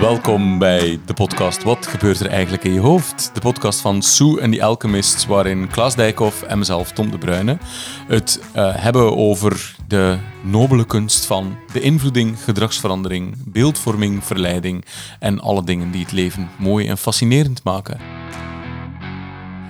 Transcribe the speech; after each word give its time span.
Welkom 0.00 0.58
bij 0.58 1.00
de 1.06 1.14
podcast 1.14 1.62
Wat 1.62 1.86
gebeurt 1.86 2.20
er 2.20 2.26
eigenlijk 2.26 2.64
in 2.64 2.72
je 2.72 2.80
hoofd? 2.80 3.30
De 3.34 3.40
podcast 3.40 3.80
van 3.80 4.02
Sue 4.02 4.40
en 4.40 4.50
The 4.50 4.62
Alchemists, 4.62 5.26
waarin 5.26 5.68
Klaas 5.68 5.94
Dijkhoff 5.94 6.42
en 6.42 6.58
mezelf, 6.58 6.92
Tom 6.92 7.10
de 7.10 7.18
Bruyne, 7.18 7.58
het 8.06 8.40
uh, 8.56 8.74
hebben 8.76 9.16
over 9.16 9.76
de 9.88 10.18
nobele 10.42 10.86
kunst 10.86 11.24
van 11.24 11.58
beïnvloeding, 11.72 12.42
gedragsverandering, 12.44 13.34
beeldvorming, 13.52 14.24
verleiding 14.24 14.84
en 15.18 15.40
alle 15.40 15.64
dingen 15.64 15.90
die 15.90 16.02
het 16.02 16.12
leven 16.12 16.50
mooi 16.58 16.88
en 16.88 16.98
fascinerend 16.98 17.64
maken. 17.64 17.98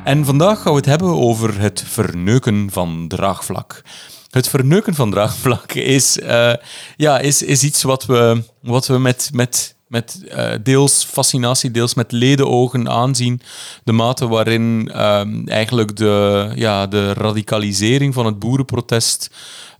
En 0.04 0.24
vandaag 0.24 0.62
gaan 0.62 0.72
we 0.72 0.78
het 0.78 0.86
hebben 0.86 1.08
over 1.08 1.60
het 1.60 1.84
verneuken 1.86 2.68
van 2.70 3.04
draagvlak. 3.08 3.82
Het 4.30 4.48
verneuken 4.48 4.94
van 4.94 5.10
draagvlak 5.10 5.72
is, 5.72 6.18
uh, 6.18 6.54
ja, 6.96 7.18
is, 7.18 7.42
is 7.42 7.62
iets 7.62 7.82
wat 7.82 8.06
we, 8.06 8.42
wat 8.60 8.86
we 8.86 8.98
met, 8.98 9.30
met 9.32 9.78
met 9.90 10.20
uh, 10.24 10.50
deels 10.62 11.04
fascinatie, 11.04 11.70
deels 11.70 11.94
met 11.94 12.12
ledenogen 12.12 12.88
aanzien. 12.88 13.40
De 13.84 13.92
mate 13.92 14.28
waarin 14.28 14.90
um, 15.02 15.48
eigenlijk 15.48 15.96
de, 15.96 16.50
ja, 16.54 16.86
de 16.86 17.12
radicalisering 17.12 18.14
van 18.14 18.26
het 18.26 18.38
boerenprotest 18.38 19.30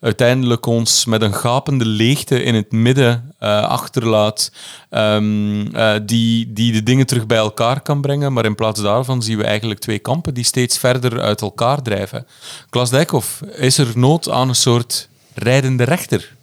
uiteindelijk 0.01 0.67
ons 0.67 1.05
met 1.05 1.23
een 1.23 1.35
gapende 1.35 1.85
leegte 1.85 2.43
in 2.43 2.55
het 2.55 2.73
midden 2.73 3.35
uh, 3.41 3.63
achterlaat, 3.63 4.53
um, 4.91 5.77
uh, 5.77 5.93
die, 6.03 6.53
die 6.53 6.73
de 6.73 6.83
dingen 6.83 7.07
terug 7.07 7.27
bij 7.27 7.39
elkaar 7.39 7.81
kan 7.81 8.01
brengen. 8.01 8.33
Maar 8.33 8.45
in 8.45 8.55
plaats 8.55 8.83
daarvan 8.83 9.23
zien 9.23 9.39
we 9.39 9.45
eigenlijk 9.45 9.81
twee 9.81 9.99
kampen 9.99 10.35
die 10.35 10.45
steeds 10.45 10.79
verder 10.79 11.21
uit 11.21 11.41
elkaar 11.41 11.83
drijven. 11.83 12.27
Klas 12.71 12.91
Dijkhoff, 12.91 13.41
is 13.57 13.79
er 13.79 13.93
nood 13.95 14.31
aan 14.31 14.49
een 14.49 14.55
soort 14.55 15.09
rijdende 15.35 15.85
rechter? 15.85 16.39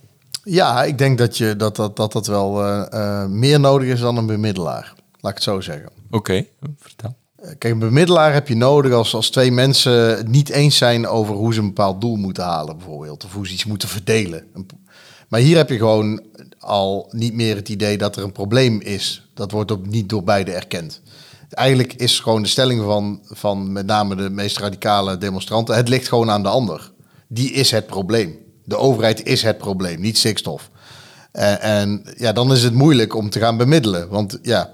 Ja, 0.50 0.84
ik 0.84 0.98
denk 0.98 1.18
dat 1.18 1.38
je, 1.38 1.56
dat, 1.56 1.76
dat, 1.76 1.96
dat, 1.96 2.12
dat 2.12 2.28
wel 2.28 2.66
uh, 2.66 2.86
uh, 2.94 3.26
meer 3.26 3.60
nodig 3.60 3.90
is 3.90 4.00
dan 4.00 4.18
een 4.18 4.26
bemiddelaar. 4.26 4.94
Laat 5.20 5.32
ik 5.32 5.38
het 5.38 5.44
zo 5.44 5.62
zeggen. 5.62 5.90
Oké, 6.06 6.16
okay. 6.18 6.50
vertel. 6.78 7.16
Eh, 7.36 7.48
kijk, 7.58 7.74
een 7.74 7.80
bemiddelaar 7.80 8.34
heb 8.34 8.48
je 8.48 8.56
nodig 8.56 8.94
als, 8.94 9.14
als 9.14 9.30
twee 9.30 9.52
mensen 9.52 10.18
het 10.18 10.28
niet 10.28 10.50
eens 10.50 10.78
zijn 10.78 11.08
over 11.08 11.36
hoe 11.36 11.54
ze 11.54 11.60
een 11.60 11.66
bepaald 11.66 12.02
doel 12.02 12.16
moeten 12.16 12.44
halen, 12.44 12.78
bijvoorbeeld. 12.78 13.26
Of 13.26 13.34
hoe 13.34 13.48
ze 13.48 13.54
iets 13.54 13.66
moeten 13.66 13.90
verdelen. 13.90 14.44
Maar 15.28 15.40
hier 15.40 15.58
heb 15.58 15.70
je 15.70 15.78
gewoon 15.78 16.22
al 16.60 17.10
niet 17.12 17.34
meer 17.34 17.56
het 17.56 17.70
idee 17.70 17.98
dat 17.98 18.16
er 18.16 18.24
een 18.24 18.32
probleem 18.32 18.82
is. 18.82 19.30
Dat 19.34 19.52
wordt 19.52 19.72
ook 19.72 19.86
niet 19.86 20.10
door 20.10 20.24
beide 20.24 20.52
erkend. 20.52 21.02
Eigenlijk 21.50 21.94
is 21.94 22.20
gewoon 22.20 22.42
de 22.42 22.48
stelling 22.48 22.84
van, 22.84 23.22
van 23.24 23.72
met 23.72 23.86
name 23.86 24.16
de 24.16 24.30
meest 24.30 24.58
radicale 24.58 25.18
demonstranten: 25.18 25.76
het 25.76 25.90
ligt 25.90 26.08
gewoon 26.08 26.30
aan 26.30 26.44
de 26.44 26.50
ander. 26.50 26.92
Die 27.28 27.52
is 27.52 27.72
het 27.72 27.88
probleem 27.88 28.46
de 28.68 28.78
overheid 28.78 29.26
is 29.26 29.42
het 29.42 29.58
probleem, 29.58 30.02
niet 30.02 30.18
stikstof. 30.18 30.70
En, 31.32 31.62
en 31.62 32.04
ja, 32.18 32.32
dan 32.32 32.52
is 32.52 32.64
het 32.64 32.74
moeilijk 32.74 33.16
om 33.16 33.30
te 33.30 33.40
gaan 33.40 33.58
bemiddelen. 33.58 34.10
Want 34.10 34.40
ja, 34.42 34.74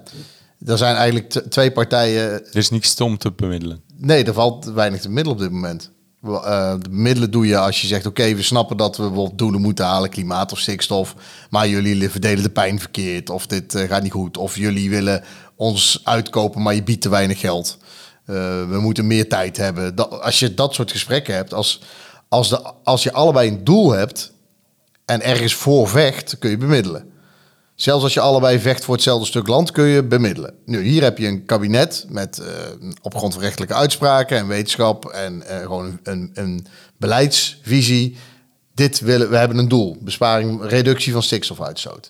er 0.66 0.78
zijn 0.78 0.96
eigenlijk 0.96 1.30
twee 1.50 1.72
partijen. 1.72 2.32
Er 2.32 2.56
is 2.56 2.70
niets 2.70 3.02
om 3.02 3.18
te 3.18 3.32
bemiddelen. 3.32 3.82
Nee, 3.98 4.24
er 4.24 4.34
valt 4.34 4.66
weinig 4.66 5.02
te 5.02 5.08
bemiddelen 5.08 5.38
op 5.38 5.44
dit 5.44 5.52
moment. 5.52 5.92
Uh, 6.26 6.74
de 6.80 6.90
middelen 6.90 7.32
doe 7.32 7.48
je 7.48 7.58
als 7.58 7.82
je 7.82 7.88
zegt: 7.88 8.06
Oké, 8.06 8.36
we 8.36 8.44
snappen 8.44 8.78
dat 8.78 8.98
we 8.98 9.10
wat 9.10 9.38
doelen 9.38 9.62
moeten 9.62 9.86
halen, 9.86 10.10
klimaat 10.10 10.52
of 10.52 10.60
stikstof. 10.60 11.16
Maar 11.50 11.68
jullie 11.68 12.10
verdelen 12.10 12.44
de 12.44 12.50
pijn 12.50 12.80
verkeerd. 12.80 13.30
Of 13.30 13.48
dit 13.48 13.76
uh, 13.76 13.82
gaat 13.82 14.04
niet 14.04 14.12
goed. 14.12 14.38
Of 14.38 14.56
jullie 14.56 14.90
willen 14.90 15.24
ons 15.56 16.02
uitkopen, 16.04 16.62
maar 16.62 16.76
je 16.76 16.84
biedt 16.84 17.02
te 17.02 17.10
weinig 17.10 17.40
geld. 17.40 17.78
Uh, 18.28 18.36
we 18.70 18.80
moeten 18.80 19.08
meer 19.08 19.30
tijd 19.30 19.58
hebben. 19.58 19.96
Dat, 19.96 20.22
als 20.22 20.40
je 20.40 20.54
dat 20.54 20.74
soort 20.74 20.92
gesprekken 20.92 21.36
hebt, 21.36 21.54
als, 21.54 21.82
als, 22.34 22.50
de, 22.50 22.62
als 22.84 23.04
je 23.04 23.14
allebei 23.14 23.50
een 23.50 23.64
doel 23.64 23.92
hebt 23.92 24.32
en 25.06 25.22
ergens 25.22 25.54
voor 25.54 25.88
vecht, 25.88 26.38
kun 26.40 26.50
je 26.50 26.58
bemiddelen. 26.58 27.12
Zelfs 27.76 28.04
als 28.04 28.14
je 28.14 28.20
allebei 28.20 28.60
vecht 28.60 28.84
voor 28.84 28.94
hetzelfde 28.94 29.26
stuk 29.26 29.48
land, 29.48 29.72
kun 29.72 29.86
je 29.86 30.04
bemiddelen. 30.04 30.54
Nu, 30.66 30.82
hier 30.82 31.04
heb 31.04 31.18
je 31.18 31.28
een 31.28 31.46
kabinet 31.46 32.06
met 32.10 32.42
uh, 32.42 32.48
op 33.02 33.16
grond 33.16 33.34
van 33.34 33.42
rechtelijke 33.42 33.74
uitspraken 33.74 34.38
en 34.38 34.48
wetenschap 34.48 35.06
en 35.06 35.44
uh, 35.50 35.58
gewoon 35.58 36.00
een, 36.04 36.32
een, 36.34 36.66
beleidsvisie. 36.98 38.18
Dit 38.74 39.00
willen, 39.00 39.30
we 39.30 39.38
hebben 39.38 39.58
een 39.58 39.68
doel: 39.68 39.98
besparing, 40.00 40.66
reductie 40.66 41.14
van 41.14 41.24
stikstofuitstoot. 41.24 42.10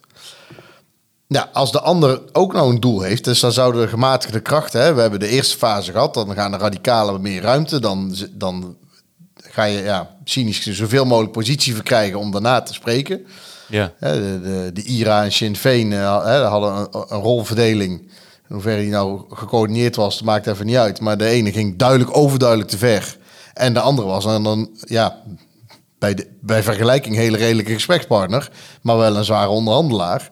Nou, 1.28 1.47
als 1.53 1.72
de 1.72 1.79
ander 1.79 2.22
ook 2.31 2.53
nou 2.53 2.69
een 2.69 2.79
doel 2.79 3.01
heeft, 3.01 3.23
dus 3.23 3.39
dan 3.39 3.51
zouden 3.51 3.81
de 3.81 3.88
gematigde 3.88 4.39
krachten, 4.39 4.81
hè, 4.81 4.94
we 4.94 5.01
hebben 5.01 5.19
de 5.19 5.28
eerste 5.28 5.57
fase 5.57 5.91
gehad, 5.91 6.13
dan 6.13 6.33
gaan 6.33 6.51
de 6.51 6.57
radicalen 6.57 7.22
meer 7.22 7.41
ruimte, 7.41 7.79
dan, 7.79 8.16
dan 8.31 8.78
ga 9.53 9.63
je 9.63 9.83
ja, 9.83 10.15
cynisch 10.23 10.65
zoveel 10.65 11.05
mogelijk 11.05 11.31
positie 11.31 11.73
verkrijgen 11.73 12.19
om 12.19 12.31
daarna 12.31 12.61
te 12.61 12.73
spreken. 12.73 13.25
Ja. 13.67 13.91
De, 13.99 14.39
de, 14.43 14.69
de 14.73 14.83
IRA 14.83 15.23
en 15.23 15.31
Sinn 15.31 15.55
Féin 15.55 15.91
uh, 15.91 16.49
hadden 16.49 16.75
een, 16.75 16.87
een, 16.91 17.21
rolverdeling. 17.21 17.99
In 18.49 18.55
hoeverre 18.55 18.81
die 18.81 18.89
nou 18.89 19.21
gecoördineerd 19.29 19.95
was, 19.95 20.15
dat 20.15 20.25
maakt 20.25 20.47
even 20.47 20.65
niet 20.65 20.75
uit. 20.75 20.99
Maar 20.99 21.17
de 21.17 21.27
ene 21.27 21.51
ging 21.51 21.77
duidelijk 21.77 22.17
overduidelijk 22.17 22.69
te 22.69 22.77
ver. 22.77 23.17
En 23.53 23.73
de 23.73 23.79
andere 23.79 24.07
was 24.07 24.23
dan, 24.23 24.43
dan 24.43 24.69
ja, 24.85 25.21
bij, 25.99 26.13
de, 26.13 26.27
bij 26.41 26.63
vergelijking 26.63 27.15
hele 27.15 27.37
redelijke 27.37 27.73
gesprekspartner, 27.73 28.51
maar 28.81 28.97
wel 28.97 29.15
een 29.15 29.25
zware 29.25 29.49
onderhandelaar. 29.49 30.29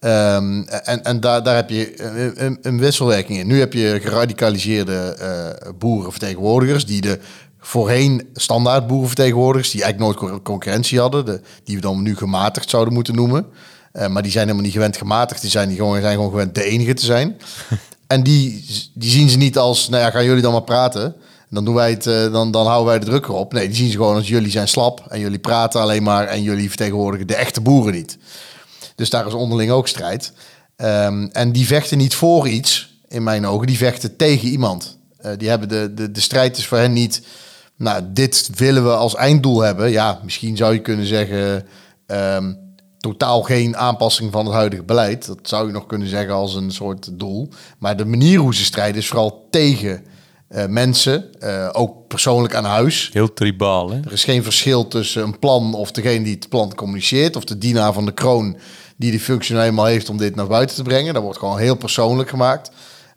Um, 0.00 0.64
en 0.68 1.04
en 1.04 1.20
daar, 1.20 1.42
daar 1.42 1.54
heb 1.54 1.70
je 1.70 2.02
een, 2.36 2.58
een, 2.62 2.78
wisselwerking 2.78 3.38
in. 3.38 3.46
Nu 3.46 3.58
heb 3.58 3.72
je 3.72 3.98
geradicaliseerde 4.02 5.16
uh, 5.20 5.70
boerenvertegenwoordigers 5.78 6.86
die 6.86 7.00
de 7.00 7.18
voorheen 7.66 8.28
standaard 8.34 8.86
boerenvertegenwoordigers, 8.86 9.70
die 9.70 9.82
eigenlijk 9.82 10.20
nooit 10.20 10.42
concurrentie 10.42 11.00
hadden, 11.00 11.24
de, 11.24 11.40
die 11.64 11.76
we 11.76 11.82
dan 11.82 12.02
nu 12.02 12.16
gematigd 12.16 12.70
zouden 12.70 12.94
moeten 12.94 13.14
noemen. 13.14 13.46
Uh, 13.92 14.06
maar 14.06 14.22
die 14.22 14.30
zijn 14.30 14.44
helemaal 14.44 14.64
niet 14.64 14.74
gewend 14.74 14.96
gematigd, 14.96 15.40
die 15.40 15.50
zijn, 15.50 15.68
die 15.68 15.76
gewoon, 15.76 16.00
zijn 16.00 16.14
gewoon 16.14 16.30
gewend 16.30 16.54
de 16.54 16.64
enige 16.64 16.94
te 16.94 17.04
zijn. 17.04 17.36
en 18.06 18.22
die, 18.22 18.64
die 18.94 19.10
zien 19.10 19.28
ze 19.28 19.36
niet 19.36 19.58
als, 19.58 19.88
nou 19.88 20.02
ja, 20.02 20.10
gaan 20.10 20.24
jullie 20.24 20.42
dan 20.42 20.52
maar 20.52 20.62
praten. 20.62 21.14
Dan, 21.50 21.64
doen 21.64 21.74
wij 21.74 21.90
het, 21.90 22.06
uh, 22.06 22.32
dan, 22.32 22.50
dan 22.50 22.66
houden 22.66 22.86
wij 22.86 22.98
de 22.98 23.06
druk 23.06 23.24
erop. 23.24 23.52
Nee, 23.52 23.66
die 23.66 23.76
zien 23.76 23.90
ze 23.90 23.96
gewoon 23.96 24.16
als 24.16 24.28
jullie 24.28 24.50
zijn 24.50 24.68
slap 24.68 25.06
en 25.08 25.20
jullie 25.20 25.38
praten 25.38 25.80
alleen 25.80 26.02
maar 26.02 26.26
en 26.26 26.42
jullie 26.42 26.68
vertegenwoordigen 26.68 27.26
de 27.26 27.36
echte 27.36 27.60
boeren 27.60 27.92
niet. 27.92 28.18
Dus 28.94 29.10
daar 29.10 29.26
is 29.26 29.32
onderling 29.32 29.70
ook 29.70 29.88
strijd. 29.88 30.32
Um, 30.76 31.28
en 31.32 31.52
die 31.52 31.66
vechten 31.66 31.98
niet 31.98 32.14
voor 32.14 32.48
iets, 32.48 32.98
in 33.08 33.22
mijn 33.22 33.46
ogen, 33.46 33.66
die 33.66 33.76
vechten 33.76 34.16
tegen 34.16 34.48
iemand. 34.48 34.98
Uh, 35.24 35.32
die 35.36 35.48
hebben 35.48 35.68
de, 35.68 35.94
de, 35.94 36.10
de 36.10 36.20
strijd 36.20 36.56
is 36.56 36.66
voor 36.66 36.78
hen 36.78 36.92
niet 36.92 37.22
nou, 37.76 38.02
dit 38.06 38.50
willen 38.54 38.84
we 38.84 38.90
als 38.90 39.14
einddoel 39.14 39.60
hebben. 39.60 39.90
Ja, 39.90 40.20
misschien 40.22 40.56
zou 40.56 40.72
je 40.72 40.80
kunnen 40.80 41.06
zeggen, 41.06 41.66
um, 42.06 42.58
totaal 42.98 43.42
geen 43.42 43.76
aanpassing 43.76 44.32
van 44.32 44.44
het 44.44 44.54
huidige 44.54 44.82
beleid. 44.82 45.26
Dat 45.26 45.38
zou 45.42 45.66
je 45.66 45.72
nog 45.72 45.86
kunnen 45.86 46.08
zeggen 46.08 46.34
als 46.34 46.54
een 46.54 46.70
soort 46.70 47.18
doel. 47.18 47.48
Maar 47.78 47.96
de 47.96 48.04
manier 48.04 48.38
hoe 48.38 48.54
ze 48.54 48.64
strijden 48.64 49.00
is 49.00 49.08
vooral 49.08 49.46
tegen 49.50 50.04
uh, 50.48 50.66
mensen, 50.66 51.24
uh, 51.40 51.68
ook 51.72 52.08
persoonlijk 52.08 52.54
aan 52.54 52.64
huis. 52.64 53.10
Heel 53.12 53.32
tribaal, 53.32 53.90
hè? 53.90 54.00
Er 54.04 54.12
is 54.12 54.24
geen 54.24 54.42
verschil 54.42 54.88
tussen 54.88 55.22
een 55.22 55.38
plan 55.38 55.74
of 55.74 55.90
degene 55.90 56.24
die 56.24 56.34
het 56.34 56.48
plan 56.48 56.74
communiceert... 56.74 57.36
of 57.36 57.44
de 57.44 57.58
dienaar 57.58 57.92
van 57.92 58.06
de 58.06 58.12
kroon 58.12 58.56
die 58.96 59.10
de 59.10 59.20
functie 59.20 59.54
nou 59.54 59.66
eenmaal 59.66 59.84
heeft 59.84 60.08
om 60.08 60.16
dit 60.16 60.34
naar 60.34 60.46
buiten 60.46 60.76
te 60.76 60.82
brengen. 60.82 61.14
Dat 61.14 61.22
wordt 61.22 61.38
gewoon 61.38 61.58
heel 61.58 61.76
persoonlijk 61.76 62.28
gemaakt. 62.28 62.70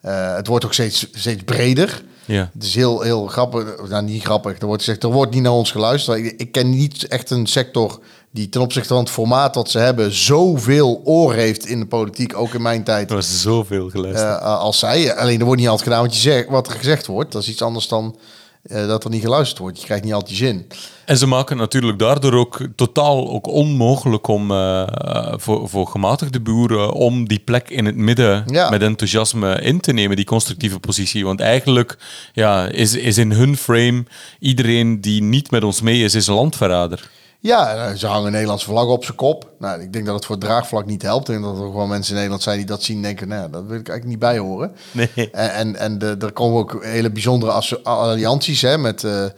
Uh, 0.06 0.36
het 0.36 0.48
wordt 0.48 0.66
ook 0.66 0.74
steeds, 0.74 1.08
steeds 1.14 1.44
breder... 1.44 2.04
Ja. 2.26 2.50
Het 2.54 2.64
is 2.64 2.76
heel, 2.76 3.02
heel 3.02 3.28
grappig, 3.28 3.90
nou 3.90 4.04
niet 4.04 4.24
grappig, 4.24 4.60
er 4.60 4.66
wordt 4.66 4.84
gezegd, 4.84 5.04
er 5.04 5.12
wordt 5.12 5.34
niet 5.34 5.44
naar 5.44 5.52
ons 5.52 5.72
geluisterd. 5.72 6.18
Ik, 6.18 6.34
ik 6.38 6.52
ken 6.52 6.70
niet 6.70 7.08
echt 7.08 7.30
een 7.30 7.48
sector 7.48 8.00
die 8.32 8.50
ten 8.50 8.62
opzichte 8.62 8.88
van 8.88 8.98
het 8.98 9.10
formaat 9.10 9.54
dat 9.54 9.70
ze 9.70 9.80
hebben 9.80 10.14
zoveel 10.14 11.02
oor 11.04 11.34
heeft 11.34 11.66
in 11.66 11.80
de 11.80 11.86
politiek, 11.86 12.38
ook 12.38 12.54
in 12.54 12.62
mijn 12.62 12.84
tijd. 12.84 13.10
Er 13.10 13.16
was 13.16 13.42
zoveel 13.42 13.90
geluisterd. 13.90 14.42
Uh, 14.42 14.60
als 14.60 14.80
zij. 14.80 15.16
Alleen 15.16 15.40
er 15.40 15.46
wordt 15.46 15.60
niet 15.60 15.70
altijd 15.70 15.88
gedaan 15.88 16.06
wat, 16.06 16.16
je 16.16 16.22
zegt, 16.22 16.50
wat 16.50 16.68
er 16.68 16.74
gezegd 16.74 17.06
wordt. 17.06 17.32
Dat 17.32 17.42
is 17.42 17.50
iets 17.50 17.62
anders 17.62 17.88
dan 17.88 18.18
uh, 18.64 18.88
dat 18.88 19.04
er 19.04 19.10
niet 19.10 19.22
geluisterd 19.22 19.60
wordt. 19.60 19.80
Je 19.80 19.86
krijgt 19.86 20.04
niet 20.04 20.14
altijd 20.14 20.38
je 20.38 20.46
zin. 20.46 20.68
En 21.08 21.18
ze 21.18 21.28
maken 21.28 21.58
natuurlijk 21.58 22.00
daardoor 22.00 22.34
ook 22.34 22.68
totaal 22.76 23.30
ook 23.30 23.48
onmogelijk 23.48 24.28
om 24.28 24.52
uh, 24.52 24.88
voor, 25.32 25.70
voor 25.70 25.88
gematigde 25.88 26.40
boeren 26.40 26.94
om 26.94 27.28
die 27.28 27.40
plek 27.40 27.70
in 27.70 27.86
het 27.86 27.96
midden 27.96 28.44
ja. 28.46 28.70
met 28.70 28.82
enthousiasme 28.82 29.62
in 29.62 29.80
te 29.80 29.94
nemen, 29.94 30.16
die 30.16 30.26
constructieve 30.26 30.80
positie. 30.80 31.26
Want 31.26 31.40
eigenlijk 31.40 31.98
ja, 32.34 32.68
is, 32.68 32.96
is 32.96 33.18
in 33.18 33.32
hun 33.32 33.58
frame 33.58 34.04
iedereen 34.40 35.02
die 35.02 35.24
niet 35.24 35.52
met 35.52 35.64
ons 35.64 35.82
mee 35.82 36.04
is, 36.04 36.16
is 36.16 36.28
een 36.28 36.34
landverrader. 36.34 37.10
Ja, 37.40 37.96
ze 37.96 38.08
hangen 38.08 38.26
een 38.26 38.32
Nederlandse 38.32 38.66
vlag 38.66 38.86
op 38.86 39.04
zijn 39.04 39.18
kop. 39.18 39.50
Nou, 39.60 39.82
ik 39.82 39.94
denk 39.94 40.06
dat 40.06 40.16
het 40.16 40.26
voor 40.26 40.36
het 40.36 40.44
draagvlak 40.44 40.86
niet 40.86 41.02
helpt. 41.02 41.30
En 41.30 41.42
dat 41.42 41.60
er 41.60 41.66
gewoon 41.66 41.90
mensen 41.90 42.10
in 42.10 42.16
Nederland 42.16 42.44
zijn 42.44 42.58
die 42.58 42.66
dat 42.66 42.84
zien 42.84 42.96
en 42.96 43.02
denken, 43.02 43.28
nou, 43.28 43.52
dat 43.52 43.64
wil 43.64 43.80
ik 43.80 43.90
eigenlijk 43.90 44.06
niet 44.06 44.20
bij 44.20 44.38
horen. 44.38 44.76
Nee. 44.92 45.30
En, 45.32 45.54
en, 45.54 45.76
en 45.76 45.98
de, 45.98 46.16
er 46.20 46.32
komen 46.32 46.60
ook 46.60 46.84
hele 46.84 47.12
bijzondere 47.12 47.52
allianties 47.84 48.62
hè, 48.62 48.78
met... 48.78 49.04
Uh, 49.04 49.24
ik 49.24 49.34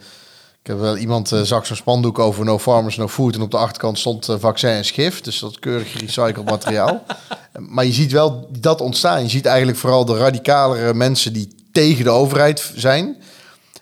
heb 0.70 0.80
wel 0.80 0.98
iemand 0.98 1.32
uh, 1.32 1.42
zag 1.42 1.66
zo'n 1.66 1.76
spandoek 1.76 2.20
over 2.20 2.46
no 2.46 2.60
farmers, 2.60 2.98
no 2.98 3.08
food. 3.08 3.36
En 3.36 3.42
op 3.42 3.52
de 3.52 3.58
achterkant 3.58 4.00
stond 4.00 4.30
uh, 4.30 4.36
vaccin 4.40 4.70
en 4.70 4.86
schif. 4.86 5.22
Dus 5.22 5.40
dat 5.40 5.60
keurig 5.60 5.92
gerecycled 5.92 6.46
materiaal. 6.46 7.04
maar 7.74 7.86
je 7.86 7.92
ziet 7.92 8.12
wel 8.12 8.50
dat 8.60 8.82
ontstaan. 8.82 9.24
Je 9.24 9.30
ziet 9.30 9.46
eigenlijk 9.46 9.78
vooral 9.78 10.06
de 10.06 10.18
radicalere 10.18 10.94
mensen 10.94 11.34
die 11.34 11.56
tegen 11.72 12.04
de 12.04 12.10
overheid 12.10 12.72
zijn. 12.76 13.18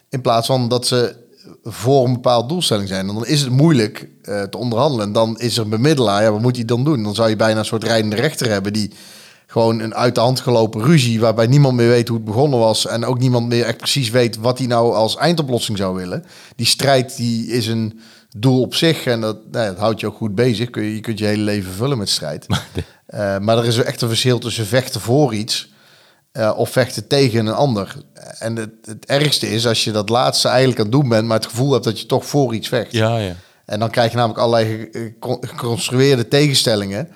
In 0.08 0.20
plaats 0.20 0.46
van 0.46 0.68
dat 0.68 0.86
ze 0.86 1.16
voor 1.62 2.04
een 2.04 2.12
bepaald 2.12 2.48
doelstelling 2.48 2.88
zijn. 2.88 3.08
En 3.08 3.14
dan 3.14 3.26
is 3.26 3.40
het 3.40 3.50
moeilijk 3.50 4.08
uh, 4.22 4.42
te 4.42 4.58
onderhandelen. 4.58 5.06
En 5.06 5.12
dan 5.12 5.38
is 5.38 5.56
er 5.56 5.62
een 5.62 5.70
bemiddelaar. 5.70 6.22
Ja, 6.22 6.32
wat 6.32 6.40
moet 6.40 6.56
hij 6.56 6.64
dan 6.64 6.84
doen? 6.84 7.02
Dan 7.02 7.14
zou 7.14 7.28
je 7.28 7.36
bijna 7.36 7.58
een 7.58 7.64
soort 7.64 7.84
rijdende 7.84 8.16
rechter 8.16 8.50
hebben 8.50 8.72
die 8.72 8.92
gewoon 9.58 9.80
een 9.80 9.94
uit 9.94 10.14
de 10.14 10.20
hand 10.20 10.40
gelopen 10.40 10.82
ruzie... 10.82 11.20
waarbij 11.20 11.46
niemand 11.46 11.76
meer 11.76 11.88
weet 11.88 12.08
hoe 12.08 12.16
het 12.16 12.26
begonnen 12.26 12.58
was... 12.58 12.86
en 12.86 13.04
ook 13.04 13.18
niemand 13.18 13.48
meer 13.48 13.64
echt 13.64 13.76
precies 13.76 14.10
weet 14.10 14.36
wat 14.36 14.58
hij 14.58 14.66
nou 14.66 14.94
als 14.94 15.16
eindoplossing 15.16 15.78
zou 15.78 15.96
willen. 15.96 16.24
Die 16.56 16.66
strijd 16.66 17.16
die 17.16 17.46
is 17.46 17.66
een 17.66 18.00
doel 18.36 18.60
op 18.60 18.74
zich 18.74 19.06
en 19.06 19.20
dat, 19.20 19.36
nou 19.50 19.64
ja, 19.64 19.70
dat 19.70 19.78
houdt 19.78 20.00
je 20.00 20.06
ook 20.06 20.16
goed 20.16 20.34
bezig. 20.34 20.70
Kun 20.70 20.82
je, 20.82 20.94
je 20.94 21.00
kunt 21.00 21.18
je 21.18 21.24
hele 21.24 21.42
leven 21.42 21.72
vullen 21.72 21.98
met 21.98 22.08
strijd. 22.08 22.46
Uh, 23.14 23.38
maar 23.38 23.58
er 23.58 23.64
is 23.64 23.76
echt 23.76 24.00
een 24.00 24.08
verschil 24.08 24.38
tussen 24.38 24.66
vechten 24.66 25.00
voor 25.00 25.34
iets... 25.34 25.72
Uh, 26.32 26.52
of 26.56 26.70
vechten 26.70 27.06
tegen 27.06 27.46
een 27.46 27.54
ander. 27.54 27.96
En 28.38 28.56
het, 28.56 28.70
het, 28.84 29.06
ergste 29.06 29.50
is 29.50 29.66
als 29.66 29.84
je 29.84 29.90
dat 29.90 30.08
laatste 30.08 30.48
eigenlijk 30.48 30.78
aan 30.78 30.84
het 30.84 30.94
doen 30.94 31.08
bent, 31.08 31.26
maar 31.26 31.36
het 31.36 31.46
gevoel 31.46 31.72
hebt 31.72 31.84
dat 31.84 32.00
je 32.00 32.06
toch 32.06 32.26
voor 32.26 32.54
iets 32.54 32.68
vecht. 32.68 32.92
Ja, 32.92 33.18
ja. 33.18 33.34
En 33.64 33.78
dan 33.78 33.90
krijg 33.90 34.10
je 34.10 34.16
namelijk 34.16 34.40
allerlei 34.40 34.88
geconstrueerde 35.40 36.28
tegenstellingen. 36.28 37.08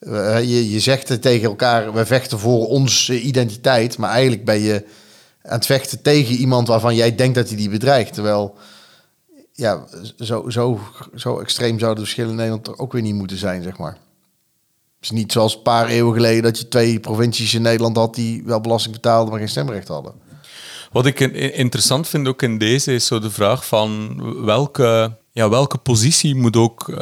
Uh, 0.00 0.40
je, 0.40 0.70
je 0.70 0.80
zegt 0.80 1.22
tegen 1.22 1.48
elkaar, 1.48 1.92
we 1.92 2.06
vechten 2.06 2.38
voor 2.38 2.66
onze 2.66 3.20
identiteit, 3.20 3.98
maar 3.98 4.10
eigenlijk 4.10 4.44
ben 4.44 4.60
je 4.60 4.84
aan 5.42 5.52
het 5.52 5.66
vechten 5.66 6.02
tegen 6.02 6.34
iemand 6.34 6.68
waarvan 6.68 6.94
jij 6.94 7.14
denkt 7.14 7.34
dat 7.34 7.48
hij 7.48 7.56
die 7.56 7.70
bedreigt. 7.70 8.14
Terwijl, 8.14 8.56
ja, 9.52 9.86
zo, 10.18 10.50
zo, 10.50 10.80
zo 11.14 11.38
extreem 11.38 11.78
zouden 11.78 11.98
de 11.98 12.04
verschillen 12.04 12.30
in 12.30 12.36
Nederland 12.36 12.66
er 12.66 12.78
ook 12.78 12.92
weer 12.92 13.02
niet 13.02 13.14
moeten 13.14 13.36
zijn, 13.36 13.62
zeg 13.62 13.78
maar. 13.78 13.92
Het 13.92 15.10
is 15.10 15.10
niet 15.10 15.32
zoals 15.32 15.54
een 15.54 15.62
paar 15.62 15.88
eeuwen 15.88 16.14
geleden 16.14 16.42
dat 16.42 16.58
je 16.58 16.68
twee 16.68 17.00
provincies 17.00 17.54
in 17.54 17.62
Nederland 17.62 17.96
had 17.96 18.14
die 18.14 18.42
wel 18.44 18.60
belasting 18.60 18.94
betaalden, 18.94 19.30
maar 19.30 19.38
geen 19.38 19.48
stemrecht 19.48 19.88
hadden. 19.88 20.12
Wat 20.92 21.06
ik 21.06 21.20
interessant 21.20 22.08
vind 22.08 22.28
ook 22.28 22.42
in 22.42 22.58
deze 22.58 22.92
is 22.94 23.06
zo 23.06 23.18
de 23.18 23.30
vraag 23.30 23.66
van 23.66 24.44
welke, 24.44 25.16
ja, 25.32 25.48
welke 25.48 25.78
positie 25.78 26.34
moet 26.34 26.56
ook 26.56 26.88
uh, 26.88 26.98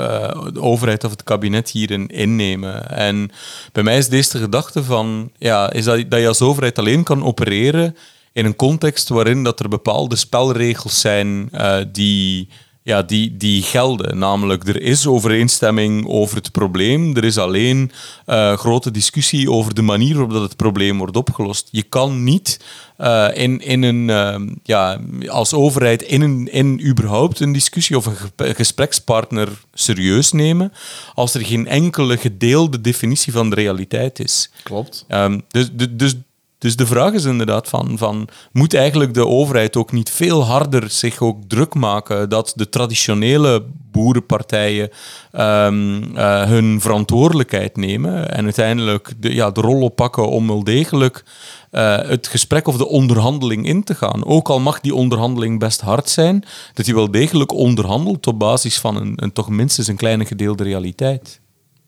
de 0.52 0.60
overheid 0.60 1.04
of 1.04 1.10
het 1.10 1.22
kabinet 1.22 1.70
hierin 1.70 2.06
innemen. 2.06 2.90
En 2.90 3.30
bij 3.72 3.82
mij 3.82 3.98
is 3.98 4.08
deze 4.08 4.32
de 4.32 4.38
gedachte 4.38 4.84
van, 4.84 5.30
ja, 5.38 5.72
is 5.72 5.84
dat, 5.84 6.10
dat 6.10 6.20
je 6.20 6.28
als 6.28 6.42
overheid 6.42 6.78
alleen 6.78 7.02
kan 7.02 7.24
opereren 7.24 7.96
in 8.32 8.44
een 8.44 8.56
context 8.56 9.08
waarin 9.08 9.44
dat 9.44 9.60
er 9.60 9.68
bepaalde 9.68 10.16
spelregels 10.16 11.00
zijn 11.00 11.48
uh, 11.52 11.76
die 11.92 12.48
ja, 12.88 13.02
die, 13.02 13.36
die 13.36 13.62
gelden. 13.62 14.18
Namelijk, 14.18 14.68
er 14.68 14.82
is 14.82 15.06
overeenstemming 15.06 16.06
over 16.06 16.36
het 16.36 16.52
probleem. 16.52 17.16
Er 17.16 17.24
is 17.24 17.38
alleen 17.38 17.90
uh, 18.26 18.56
grote 18.56 18.90
discussie 18.90 19.50
over 19.50 19.74
de 19.74 19.82
manier 19.82 20.12
waarop 20.14 20.32
dat 20.32 20.42
het 20.42 20.56
probleem 20.56 20.98
wordt 20.98 21.16
opgelost. 21.16 21.68
Je 21.70 21.82
kan 21.82 22.24
niet 22.24 22.60
uh, 22.98 23.28
in, 23.34 23.60
in 23.60 23.82
een, 23.82 24.08
uh, 24.08 24.54
ja, 24.62 25.00
als 25.26 25.52
overheid 25.52 26.02
in, 26.02 26.20
een, 26.20 26.52
in 26.52 26.86
überhaupt 26.86 27.40
een 27.40 27.52
discussie 27.52 27.96
of 27.96 28.06
een 28.06 28.54
gesprekspartner 28.54 29.48
serieus 29.74 30.32
nemen 30.32 30.72
als 31.14 31.34
er 31.34 31.44
geen 31.44 31.66
enkele 31.66 32.16
gedeelde 32.16 32.80
definitie 32.80 33.32
van 33.32 33.50
de 33.50 33.56
realiteit 33.56 34.18
is. 34.18 34.50
Klopt. 34.62 35.04
Um, 35.08 35.42
dus, 35.48 35.68
dus, 35.90 36.14
dus 36.58 36.76
de 36.76 36.86
vraag 36.86 37.12
is 37.12 37.24
inderdaad 37.24 37.68
van, 37.68 37.98
van, 37.98 38.28
moet 38.52 38.74
eigenlijk 38.74 39.14
de 39.14 39.26
overheid 39.26 39.76
ook 39.76 39.92
niet 39.92 40.10
veel 40.10 40.44
harder 40.44 40.90
zich 40.90 41.20
ook 41.20 41.42
druk 41.46 41.74
maken 41.74 42.28
dat 42.28 42.52
de 42.56 42.68
traditionele 42.68 43.64
boerenpartijen 43.90 44.90
um, 45.32 46.02
uh, 46.16 46.44
hun 46.44 46.80
verantwoordelijkheid 46.80 47.76
nemen 47.76 48.32
en 48.32 48.44
uiteindelijk 48.44 49.12
de, 49.18 49.34
ja, 49.34 49.50
de 49.50 49.60
rol 49.60 49.80
oppakken 49.80 50.28
om 50.28 50.46
wel 50.46 50.64
degelijk 50.64 51.24
uh, 51.72 51.96
het 51.96 52.26
gesprek 52.26 52.68
of 52.68 52.76
de 52.76 52.88
onderhandeling 52.88 53.66
in 53.66 53.84
te 53.84 53.94
gaan. 53.94 54.24
Ook 54.24 54.48
al 54.48 54.60
mag 54.60 54.80
die 54.80 54.94
onderhandeling 54.94 55.58
best 55.58 55.80
hard 55.80 56.08
zijn, 56.08 56.44
dat 56.74 56.86
hij 56.86 56.94
wel 56.94 57.10
degelijk 57.10 57.52
onderhandelt 57.52 58.26
op 58.26 58.38
basis 58.38 58.78
van 58.78 58.96
een, 58.96 59.12
een 59.16 59.32
toch 59.32 59.48
minstens 59.48 59.86
een 59.86 59.96
kleine 59.96 60.24
gedeelde 60.24 60.64
realiteit. 60.64 61.40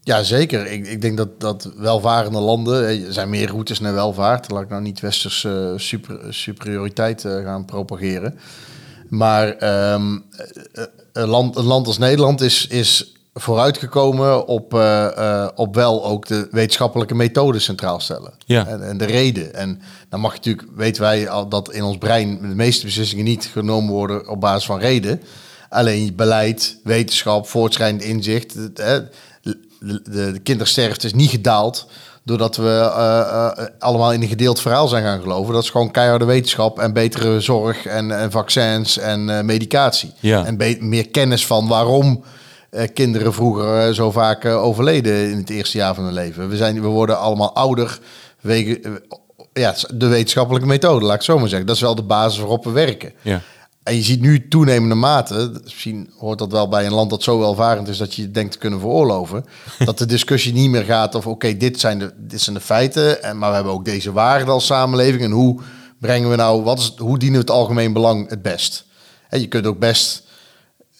Ja, 0.02 0.22
zeker. 0.22 0.66
Ik, 0.66 0.86
ik 0.86 1.00
denk 1.00 1.16
dat, 1.16 1.40
dat 1.40 1.72
welvarende 1.76 2.40
landen, 2.40 3.06
er 3.06 3.12
zijn 3.12 3.30
meer 3.30 3.48
routes 3.48 3.80
naar 3.80 3.94
welvaart. 3.94 4.50
Laat 4.50 4.62
ik 4.62 4.68
nou 4.68 4.82
niet 4.82 5.00
westers 5.00 5.44
uh, 5.44 5.72
super, 5.76 6.18
superioriteit 6.28 7.24
uh, 7.24 7.44
gaan 7.44 7.64
propageren. 7.64 8.38
Maar 9.08 9.48
um, 9.92 10.24
een, 11.12 11.28
land, 11.28 11.56
een 11.56 11.64
land 11.64 11.86
als 11.86 11.98
Nederland 11.98 12.40
is, 12.40 12.66
is 12.66 13.14
vooruitgekomen 13.34 14.46
op, 14.46 14.74
uh, 14.74 15.48
op 15.54 15.74
wel 15.74 16.04
ook 16.04 16.26
de 16.26 16.48
wetenschappelijke 16.50 17.14
methode 17.14 17.58
centraal 17.58 18.00
stellen. 18.00 18.32
Ja. 18.38 18.66
En, 18.66 18.88
en, 18.88 18.98
de 18.98 19.04
reden. 19.04 19.54
En 19.54 19.80
dan 20.08 20.20
mag 20.20 20.30
je 20.32 20.36
natuurlijk, 20.36 20.68
weten 20.76 21.02
wij 21.02 21.28
al 21.28 21.48
dat 21.48 21.72
in 21.72 21.84
ons 21.84 21.98
brein 21.98 22.38
de 22.40 22.46
meeste 22.46 22.84
beslissingen 22.84 23.24
niet 23.24 23.50
genomen 23.52 23.92
worden 23.92 24.28
op 24.28 24.40
basis 24.40 24.64
van 24.64 24.78
reden. 24.78 25.22
Alleen 25.68 26.14
beleid, 26.16 26.80
wetenschap, 26.84 27.46
voortschrijdend 27.46 28.02
inzicht 28.02 28.56
de, 29.80 30.02
de, 30.32 30.40
kindersterfte 30.42 31.06
is 31.06 31.14
niet 31.14 31.30
gedaald 31.30 31.86
doordat 32.24 32.56
we 32.56 32.62
uh, 32.62 33.50
uh, 33.58 33.66
allemaal 33.78 34.12
in 34.12 34.22
een 34.22 34.28
gedeeld 34.28 34.60
verhaal 34.60 34.88
zijn 34.88 35.04
gaan 35.04 35.20
geloven. 35.20 35.54
Dat 35.54 35.62
is 35.62 35.70
gewoon 35.70 35.90
keiharde 35.90 36.24
wetenschap 36.24 36.78
en 36.78 36.92
betere 36.92 37.40
zorg 37.40 37.86
en, 37.86 38.18
en 38.18 38.30
vaccins 38.30 38.98
en 38.98 39.28
uh, 39.28 39.40
medicatie. 39.40 40.12
Ja. 40.20 40.44
En 40.44 40.56
meer 40.88 41.08
kennis 41.08 41.46
van 41.46 41.68
waarom 41.68 42.24
kinderen 42.94 43.34
vroeger 43.34 43.94
zo 43.94 44.10
vaak 44.10 44.44
overleden 44.44 45.30
in 45.30 45.36
het 45.36 45.50
eerste 45.50 45.78
jaar 45.78 45.94
van 45.94 46.04
hun 46.04 46.12
leven. 46.12 46.48
We, 46.48 46.56
zijn, 46.56 46.80
we 46.80 46.86
worden 46.86 47.18
allemaal 47.18 47.54
ouder 47.54 47.98
wegen 48.40 49.00
ja, 49.52 49.74
de 49.94 50.06
wetenschappelijke 50.06 50.68
methode, 50.68 51.04
laat 51.04 51.14
ik 51.14 51.22
zo 51.22 51.38
maar 51.38 51.48
zeggen. 51.48 51.66
Dat 51.66 51.76
is 51.76 51.82
wel 51.82 51.94
de 51.94 52.02
basis 52.02 52.38
waarop 52.38 52.64
we 52.64 52.70
werken. 52.70 53.12
Ja. 53.22 53.40
En 53.82 53.94
je 53.94 54.02
ziet 54.02 54.20
nu 54.20 54.48
toenemende 54.48 54.94
mate, 54.94 55.52
misschien 55.62 56.10
hoort 56.18 56.38
dat 56.38 56.52
wel 56.52 56.68
bij 56.68 56.86
een 56.86 56.92
land 56.92 57.10
dat 57.10 57.22
zo 57.22 57.38
welvarend 57.38 57.88
is 57.88 57.98
dat 57.98 58.14
je 58.14 58.30
denkt 58.30 58.52
te 58.52 58.58
kunnen 58.58 58.80
veroorloven, 58.80 59.44
dat 59.84 59.98
de 59.98 60.06
discussie 60.06 60.52
niet 60.52 60.70
meer 60.70 60.84
gaat 60.84 61.14
of 61.14 61.26
oké, 61.26 61.56
dit, 61.56 61.80
zijn 61.80 61.98
de, 61.98 62.12
dit 62.16 62.40
zijn 62.40 62.56
de 62.56 62.62
feiten, 62.62 63.22
en, 63.22 63.38
maar 63.38 63.48
we 63.48 63.54
hebben 63.54 63.72
ook 63.72 63.84
deze 63.84 64.12
waarden 64.12 64.48
als 64.48 64.66
samenleving 64.66 65.22
en 65.22 65.30
hoe 65.30 65.60
brengen 65.98 66.30
we 66.30 66.36
nou, 66.36 66.62
wat 66.62 66.78
is, 66.78 66.94
hoe 66.96 67.18
dienen 67.18 67.40
we 67.40 67.46
het 67.46 67.56
algemeen 67.56 67.92
belang 67.92 68.28
het 68.28 68.42
best? 68.42 68.84
En 69.28 69.40
je 69.40 69.46
kunt 69.46 69.66
ook 69.66 69.78
best, 69.78 70.22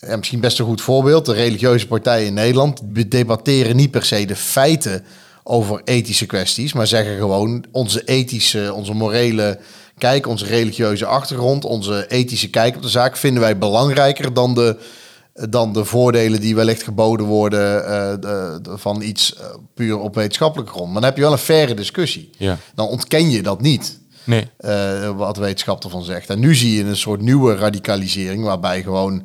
ja, 0.01 0.17
misschien 0.17 0.41
best 0.41 0.59
een 0.59 0.67
goed 0.67 0.81
voorbeeld, 0.81 1.27
de 1.27 1.33
religieuze 1.33 1.87
partijen 1.87 2.27
in 2.27 2.35
Nederland 2.35 2.81
debatteren 3.11 3.77
niet 3.77 3.91
per 3.91 4.05
se 4.05 4.25
de 4.25 4.37
feiten 4.37 5.05
over 5.43 5.81
ethische 5.85 6.27
kwesties, 6.27 6.73
maar 6.73 6.87
zeggen 6.87 7.19
gewoon 7.19 7.65
onze 7.73 8.05
ethische, 8.05 8.73
onze 8.75 8.95
morele 8.95 9.59
kijk, 10.01 10.27
onze 10.27 10.45
religieuze 10.45 11.07
achtergrond, 11.07 11.65
onze 11.65 12.07
ethische 12.09 12.51
kijk 12.51 12.77
op 12.77 12.83
de 12.83 12.89
zaak 12.89 13.17
vinden 13.17 13.43
wij 13.43 13.59
belangrijker 13.59 14.35
dan 14.35 14.55
de, 14.55 14.77
dan 15.49 15.73
de 15.73 15.85
voordelen 15.85 16.41
die 16.41 16.55
wellicht 16.55 16.83
geboden 16.83 17.27
worden 17.27 17.83
uh, 17.83 17.89
de, 18.21 18.61
van 18.65 19.03
iets 19.03 19.35
uh, 19.35 19.45
puur 19.75 19.99
op 19.99 20.15
wetenschappelijke 20.15 20.73
grond. 20.73 20.93
Maar 20.93 21.01
dan 21.01 21.11
heb 21.11 21.17
je 21.17 21.23
wel 21.23 21.33
een 21.33 21.39
faire 21.39 21.75
discussie. 21.75 22.31
Ja. 22.37 22.59
Dan 22.75 22.89
ontken 22.89 23.31
je 23.31 23.43
dat 23.43 23.61
niet. 23.61 23.99
Nee. 24.25 24.51
Uh, 24.61 25.11
wat 25.11 25.37
wetenschap 25.37 25.85
ervan 25.85 26.05
zegt. 26.05 26.31
En 26.31 26.39
nu 26.39 26.55
zie 26.55 26.77
je 26.77 26.85
een 26.85 26.97
soort 26.97 27.21
nieuwe 27.21 27.55
radicalisering 27.55 28.45
waarbij 28.45 28.83
gewoon 28.83 29.23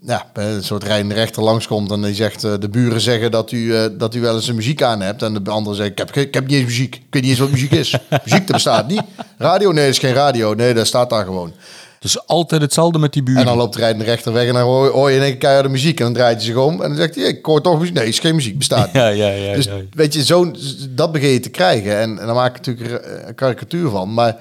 ja, 0.00 0.26
een 0.32 0.64
soort 0.64 0.84
rijdende 0.84 1.14
rechter 1.14 1.42
langskomt 1.42 1.90
en 1.90 2.02
die 2.02 2.14
zegt, 2.14 2.44
uh, 2.44 2.54
de 2.60 2.68
buren 2.68 3.00
zeggen 3.00 3.30
dat 3.30 3.52
u, 3.52 3.58
uh, 3.58 3.84
dat 3.92 4.14
u 4.14 4.20
wel 4.20 4.34
eens 4.34 4.48
een 4.48 4.54
muziek 4.54 4.82
aan 4.82 5.00
hebt. 5.00 5.22
En 5.22 5.44
de 5.44 5.50
andere 5.50 5.76
zegt, 5.76 5.90
ik 5.90 5.98
heb, 5.98 6.14
ik 6.14 6.34
heb 6.34 6.46
niet 6.46 6.56
eens 6.56 6.66
muziek. 6.66 6.94
Ik 6.94 7.02
weet 7.10 7.22
niet 7.22 7.30
eens 7.30 7.40
wat 7.40 7.50
muziek 7.50 7.70
is. 7.70 7.96
muziek, 8.24 8.46
dat 8.46 8.52
bestaat 8.52 8.88
niet. 8.88 9.02
Radio, 9.38 9.72
nee, 9.72 9.84
dat 9.84 9.94
is 9.94 9.98
geen 9.98 10.14
radio. 10.14 10.54
Nee, 10.54 10.74
dat 10.74 10.86
staat 10.86 11.10
daar 11.10 11.24
gewoon. 11.24 11.52
Dus 11.98 12.26
altijd 12.26 12.62
hetzelfde 12.62 12.98
met 12.98 13.12
die 13.12 13.22
buren. 13.22 13.40
En 13.40 13.46
dan 13.46 13.56
loopt 13.56 13.74
de 13.74 13.78
rijdende 13.78 14.04
rechter 14.04 14.32
weg 14.32 14.46
en 14.46 14.54
dan 14.54 14.62
hoor, 14.62 14.88
hoor 14.88 15.10
je 15.10 15.16
in 15.16 15.22
één 15.22 15.38
keer 15.38 15.62
de 15.62 15.68
muziek. 15.68 15.98
En 15.98 16.04
dan 16.04 16.14
draait 16.14 16.36
hij 16.36 16.44
zich 16.44 16.56
om 16.56 16.82
en 16.82 16.88
dan 16.88 16.96
zegt 16.96 17.14
hij, 17.14 17.24
ik 17.24 17.44
hoor 17.44 17.60
toch 17.62 17.78
muziek. 17.78 17.94
Nee, 17.94 18.06
is 18.06 18.18
geen 18.18 18.34
muziek, 18.34 18.58
bestaat 18.58 18.90
ja, 18.92 19.08
ja, 19.08 19.28
ja, 19.28 19.54
dus 19.54 19.68
weet 19.90 20.14
je, 20.14 20.24
zo, 20.24 20.50
dat 20.90 21.12
begin 21.12 21.28
je 21.28 21.40
te 21.40 21.50
krijgen. 21.50 21.98
En, 21.98 22.18
en 22.18 22.26
dan 22.26 22.34
maak 22.34 22.56
ik 22.56 22.66
natuurlijk 22.66 23.04
een 23.26 23.34
karikatuur 23.34 23.90
van. 23.90 24.14
Maar 24.14 24.36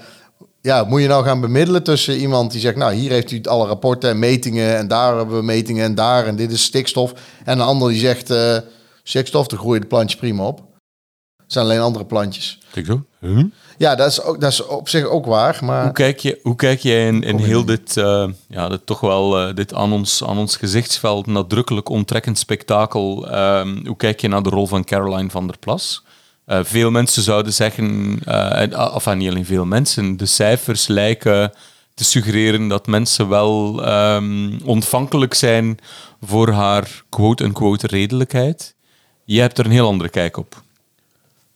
ja, 0.67 0.83
moet 0.83 1.01
je 1.01 1.07
nou 1.07 1.23
gaan 1.23 1.41
bemiddelen 1.41 1.83
tussen 1.83 2.17
iemand 2.17 2.51
die 2.51 2.59
zegt, 2.59 2.75
nou 2.75 2.93
hier 2.93 3.11
heeft 3.11 3.31
u 3.31 3.41
alle 3.43 3.67
rapporten 3.67 4.09
en 4.09 4.19
metingen 4.19 4.77
en 4.77 4.87
daar 4.87 5.15
hebben 5.17 5.35
we 5.37 5.43
metingen 5.43 5.83
en 5.83 5.95
daar 5.95 6.25
en 6.25 6.35
dit 6.35 6.51
is 6.51 6.63
stikstof. 6.63 7.13
En 7.43 7.59
een 7.59 7.65
ander 7.65 7.89
die 7.89 7.99
zegt, 7.99 8.31
uh, 8.31 8.57
stikstof, 9.03 9.47
daar 9.47 9.59
groeien 9.59 9.81
de 9.81 9.87
plantjes 9.87 10.19
prima 10.19 10.43
op. 10.43 10.61
Het 11.37 11.53
zijn 11.53 11.65
alleen 11.65 11.79
andere 11.79 12.05
plantjes. 12.05 12.59
Kijk 12.71 12.85
zo. 12.85 13.05
Huh? 13.19 13.43
Ja, 13.77 13.95
dat 13.95 14.07
is, 14.11 14.21
ook, 14.21 14.41
dat 14.41 14.51
is 14.51 14.65
op 14.65 14.89
zich 14.89 15.05
ook 15.05 15.25
waar. 15.25 15.59
Maar... 15.63 15.83
Hoe 15.83 15.91
kijk 15.91 16.19
je, 16.19 16.39
hoe 16.41 16.55
kijk 16.55 16.79
jij 16.79 17.07
in, 17.07 17.23
in 17.23 17.37
heel 17.37 17.65
dit, 17.65 17.95
uh, 17.95 18.27
ja, 18.47 18.69
dit 18.69 18.85
toch 18.85 18.99
wel 18.99 19.47
uh, 19.47 19.55
dit 19.55 19.73
aan 19.73 19.93
ons, 19.93 20.23
aan 20.23 20.37
ons 20.37 20.55
gezichtsveld 20.55 21.25
nadrukkelijk 21.25 21.89
onttrekkend 21.89 22.37
spektakel? 22.37 23.35
Um, 23.35 23.85
hoe 23.85 23.97
kijk 23.97 24.21
je 24.21 24.27
naar 24.27 24.43
de 24.43 24.49
rol 24.49 24.67
van 24.67 24.83
Caroline 24.83 25.29
van 25.29 25.47
der 25.47 25.57
Plas? 25.57 26.03
Uh, 26.47 26.59
veel 26.63 26.91
mensen 26.91 27.21
zouden 27.21 27.53
zeggen, 27.53 28.19
uh, 28.27 28.91
of 28.93 29.15
niet 29.15 29.29
alleen 29.29 29.45
veel 29.45 29.65
mensen, 29.65 30.17
de 30.17 30.25
cijfers 30.25 30.87
lijken 30.87 31.51
te 31.93 32.03
suggereren 32.03 32.67
dat 32.67 32.87
mensen 32.87 33.29
wel 33.29 33.87
um, 33.89 34.61
ontvankelijk 34.63 35.33
zijn 35.33 35.79
voor 36.21 36.51
haar 36.51 37.03
quote-unquote 37.09 37.87
redelijkheid. 37.87 38.75
Je 39.23 39.39
hebt 39.39 39.57
er 39.57 39.65
een 39.65 39.71
heel 39.71 39.87
andere 39.87 40.09
kijk 40.09 40.37
op. 40.37 40.63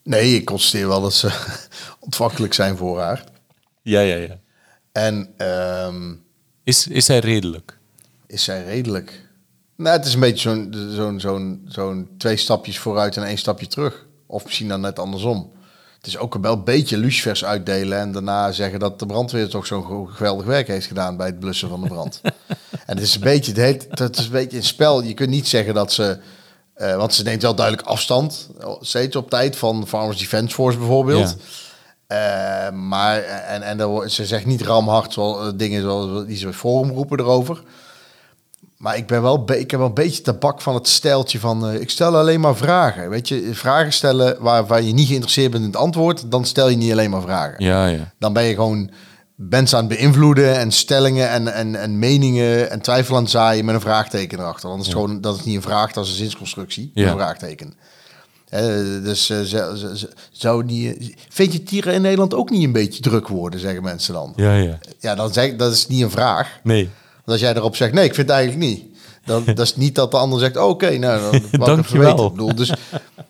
Nee, 0.04 0.36
ik 0.36 0.46
constateer 0.46 0.88
wel 0.88 1.02
dat 1.02 1.14
ze 1.14 1.32
ontvankelijk 2.00 2.54
zijn 2.54 2.78
voor 2.78 3.00
haar. 3.00 3.24
Ja, 3.82 4.00
ja, 4.00 4.16
ja. 4.16 4.40
En 4.92 5.34
um, 5.88 6.24
is, 6.64 6.88
is 6.88 7.06
zij 7.06 7.20
redelijk? 7.20 7.78
Is 8.28 8.44
zij 8.44 8.64
redelijk? 8.64 9.30
Nou, 9.76 9.98
het 9.98 10.06
is 10.06 10.14
een 10.14 10.20
beetje 10.20 10.50
zo'n 10.50 10.74
zo'n 10.90 11.20
zo'n 11.20 11.62
zo'n 11.68 12.10
twee 12.18 12.38
stapjes 12.38 12.80
vooruit 12.80 13.18
en 13.18 13.24
één 13.24 13.38
stapje 13.38 13.68
terug. 13.68 14.10
Of 14.32 14.44
misschien 14.44 14.68
dan 14.68 14.82
net 14.82 15.00
andersom. 15.00 15.52
het 15.98 16.08
is 16.08 16.18
ook 16.18 16.38
wel 16.42 16.54
een 16.54 16.64
beetje 16.64 16.98
lucifers 16.98 17.46
uitdelen 17.46 18.00
en 18.00 18.12
daarna 18.12 18.52
zeggen 18.52 18.80
dat 18.80 19.00
de 19.00 19.06
brandweer 19.06 19.50
toch 19.50 19.66
zo'n 19.66 20.10
geweldig 20.10 20.46
werk 20.46 20.68
heeft 20.68 20.88
gedaan 20.88 21.18
bij 21.18 21.28
het 21.28 21.40
blussen 21.40 21.70
van 21.70 21.82
de 21.82 21.88
brand. 21.88 22.22
en 22.86 22.98
het 22.98 23.02
is 23.02 23.16
een 23.16 23.22
beetje, 23.22 23.52
het, 23.52 23.62
heet, 23.62 23.88
het 23.90 24.18
is 24.18 24.26
een 24.26 24.32
beetje 24.32 24.58
een 24.58 24.64
spel. 24.64 25.04
Je 25.04 25.14
kunt 25.14 25.30
niet 25.30 25.48
zeggen 25.48 25.74
dat 25.74 25.94
ze, 25.94 26.20
eh, 26.74 26.96
want 26.96 27.14
ze 27.14 27.24
neemt 27.24 27.42
wel 27.42 27.56
duidelijk 27.56 27.88
afstand, 27.88 28.50
steeds 28.80 29.16
op 29.16 29.30
tijd 29.30 29.56
van 29.56 29.88
Farmers 29.88 30.20
Defence 30.20 30.56
Force 30.56 30.78
bijvoorbeeld. 30.78 31.36
Eh, 32.08 32.70
maar 32.72 33.24
en, 33.24 33.62
en 33.62 34.10
ze 34.10 34.26
zegt 34.26 34.46
niet 34.46 34.62
ramhard 34.62 35.14
zoals 35.14 35.54
dingen 35.56 35.82
zoals 35.82 36.26
die 36.26 36.38
ze 36.38 36.54
forum 36.54 36.92
roepen 36.92 37.20
erover. 37.20 37.64
Maar 38.82 38.98
ik, 38.98 39.08
ben 39.08 39.22
wel 39.22 39.44
ik 39.52 39.72
heb 39.72 39.80
wel 39.80 39.90
een 39.90 39.94
beetje 39.94 40.22
tabak 40.22 40.62
van 40.62 40.74
het 40.74 40.88
steltje 40.88 41.40
van... 41.40 41.70
Uh, 41.70 41.82
ik 41.82 41.90
stel 41.90 42.18
alleen 42.18 42.40
maar 42.40 42.56
vragen. 42.56 43.10
Weet 43.10 43.28
je, 43.28 43.50
vragen 43.54 43.94
stellen 43.94 44.38
waar, 44.40 44.66
waar 44.66 44.82
je 44.82 44.94
niet 44.94 45.08
geïnteresseerd 45.08 45.52
bent 45.52 45.64
in 45.64 45.70
het 45.70 45.80
antwoord... 45.80 46.32
dan 46.32 46.46
stel 46.46 46.70
je 46.70 46.78
niet 46.78 46.92
alleen 46.92 47.10
maar 47.10 47.22
vragen. 47.22 47.64
Ja, 47.64 47.88
ja. 47.88 48.14
Dan 48.20 48.34
ben 48.34 48.44
je 48.44 48.54
gewoon 48.54 48.92
mensen 49.36 49.78
aan 49.78 49.88
het 49.88 49.98
beïnvloeden... 49.98 50.58
en 50.58 50.72
stellingen 50.72 51.30
en, 51.30 51.54
en, 51.54 51.76
en 51.76 52.00
meningen 52.00 52.70
en 52.72 52.82
twijfel 52.82 53.16
aan 53.16 53.22
het 53.22 53.32
zaaien... 53.32 53.66
met 53.66 53.76
een 53.76 53.82
vraagteken 53.82 54.40
erachter. 54.40 54.70
Is 54.70 54.78
het 54.78 54.94
gewoon, 54.94 55.22
dat 55.22 55.38
is 55.38 55.44
niet 55.44 55.56
een 55.56 55.62
vraag, 55.62 55.92
dat 55.92 56.06
is 56.06 56.12
een 56.12 56.18
zinsconstructie. 56.18 56.92
Ja. 56.94 57.08
Een 57.08 57.18
vraagteken. 57.18 57.74
Dus 59.04 59.30
uh, 59.30 59.40
zou 60.32 60.64
niet. 60.64 61.14
Vind 61.30 61.54
je 61.54 61.64
tieren 61.64 61.94
in 61.94 62.02
Nederland 62.02 62.34
ook 62.34 62.50
niet 62.50 62.64
een 62.64 62.72
beetje 62.72 63.02
druk 63.02 63.28
worden, 63.28 63.60
zeggen 63.60 63.84
mensen 63.84 64.14
dan? 64.14 64.34
Ja, 64.36 64.56
ja. 64.56 64.80
Ja, 65.00 65.16
dan 65.16 65.34
zeg 65.34 65.56
dat 65.56 65.72
is 65.72 65.88
niet 65.88 66.02
een 66.02 66.12
vraag. 66.12 66.60
Nee 66.64 66.90
als 67.25 67.40
jij 67.40 67.56
erop 67.56 67.75
zegt, 67.75 67.94
nee, 67.94 68.06
ik 68.06 68.16
vind 68.16 68.28
het 68.28 68.38
eigenlijk 68.38 68.70
niet. 68.70 68.84
Dan 69.25 69.44
dat 69.46 69.60
is 69.60 69.75
niet 69.75 69.96
dat 69.96 70.12
de 70.12 70.18
ander 70.18 70.40
zegt, 70.40 70.58
oké, 70.58 70.98
nou, 70.98 71.42
dan 71.51 71.60
dankjewel. 71.75 72.25
Ik 72.25 72.32
bedoel, 72.32 72.56
dus, 72.56 72.74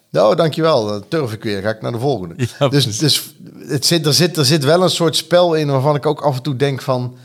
nou, 0.09 0.35
dankjewel, 0.35 0.85
dan 0.85 1.03
turf 1.07 1.33
ik 1.33 1.43
weer, 1.43 1.61
ga 1.61 1.69
ik 1.69 1.81
naar 1.81 1.91
de 1.91 1.99
volgende. 1.99 2.35
dus 2.69 2.97
dus 2.97 3.33
het 3.67 3.85
zit, 3.85 4.05
er, 4.05 4.13
zit, 4.13 4.37
er 4.37 4.45
zit 4.45 4.63
wel 4.63 4.83
een 4.83 4.89
soort 4.89 5.15
spel 5.15 5.53
in 5.53 5.67
waarvan 5.67 5.95
ik 5.95 6.05
ook 6.05 6.21
af 6.21 6.35
en 6.35 6.41
toe 6.41 6.55
denk 6.55 6.81
van... 6.81 7.17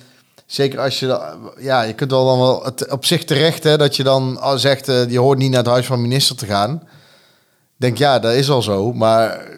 Zeker 0.46 0.80
als 0.80 1.00
je, 1.00 1.36
ja, 1.58 1.82
je 1.82 1.92
kunt 1.92 2.10
wel 2.10 2.26
dan 2.26 2.38
wel 2.38 2.64
het 2.64 2.90
op 2.90 3.04
zich 3.04 3.24
terecht 3.24 3.64
hè, 3.64 3.76
dat 3.76 3.96
je 3.96 4.02
dan 4.02 4.38
zegt, 4.54 4.88
uh, 4.88 5.10
je 5.10 5.18
hoort 5.18 5.38
niet 5.38 5.50
naar 5.50 5.62
het 5.62 5.68
huis 5.68 5.86
van 5.86 6.00
minister 6.00 6.36
te 6.36 6.46
gaan. 6.46 6.82
Denk 7.76 7.98
ja, 7.98 8.18
dat 8.18 8.32
is 8.32 8.50
al 8.50 8.62
zo, 8.62 8.92
maar 8.92 9.48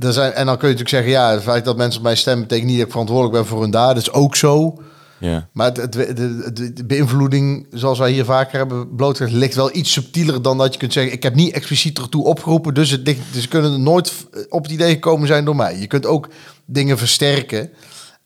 er 0.00 0.12
zijn, 0.12 0.32
en 0.32 0.46
dan 0.46 0.56
kun 0.56 0.68
je 0.68 0.74
natuurlijk 0.74 0.88
zeggen, 0.88 1.10
ja, 1.10 1.30
het 1.30 1.42
feit 1.42 1.64
dat 1.64 1.76
mensen 1.76 2.00
op 2.00 2.06
mij 2.06 2.16
stemmen 2.16 2.46
betekent 2.46 2.68
niet 2.68 2.76
dat 2.76 2.86
ik 2.86 2.92
verantwoordelijk 2.92 3.36
ben 3.36 3.46
voor 3.46 3.60
hun 3.60 3.70
daden, 3.70 3.94
dat 3.94 4.02
is 4.02 4.12
ook 4.12 4.36
zo. 4.36 4.78
Ja. 5.18 5.48
Maar 5.52 5.72
het, 5.72 5.92
de, 5.92 6.12
de, 6.12 6.72
de, 6.72 6.84
beïnvloeding, 6.84 7.66
zoals 7.70 7.98
wij 7.98 8.10
hier 8.10 8.24
vaker 8.24 8.58
hebben 8.58 8.94
blootgelegd, 8.94 9.34
ligt 9.34 9.54
wel 9.54 9.76
iets 9.76 9.92
subtieler 9.92 10.42
dan 10.42 10.58
dat 10.58 10.72
je 10.72 10.78
kunt 10.78 10.92
zeggen: 10.92 11.12
ik 11.12 11.22
heb 11.22 11.34
niet 11.34 11.52
expliciet 11.52 11.98
ertoe 11.98 12.24
opgeroepen, 12.24 12.74
dus, 12.74 12.90
het, 12.90 13.04
dus 13.04 13.42
ze 13.42 13.48
kunnen 13.48 13.82
nooit 13.82 14.12
op 14.48 14.62
het 14.62 14.72
idee 14.72 14.92
gekomen 14.92 15.26
zijn 15.26 15.44
door 15.44 15.56
mij. 15.56 15.78
Je 15.78 15.86
kunt 15.86 16.06
ook 16.06 16.28
dingen 16.64 16.98
versterken. 16.98 17.70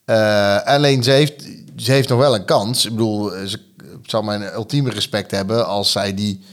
Uh, 0.05 0.63
alleen 0.63 1.03
ze 1.03 1.11
heeft, 1.11 1.47
ze 1.75 1.91
heeft 1.91 2.09
nog 2.09 2.19
wel 2.19 2.35
een 2.35 2.45
kans. 2.45 2.85
Ik 2.85 2.91
bedoel, 2.91 3.29
ze 3.29 3.59
zou 4.05 4.23
mijn 4.23 4.53
ultieme 4.53 4.89
respect 4.89 5.31
hebben 5.31 5.67
als 5.67 5.91
zij 5.91 6.13
die 6.13 6.43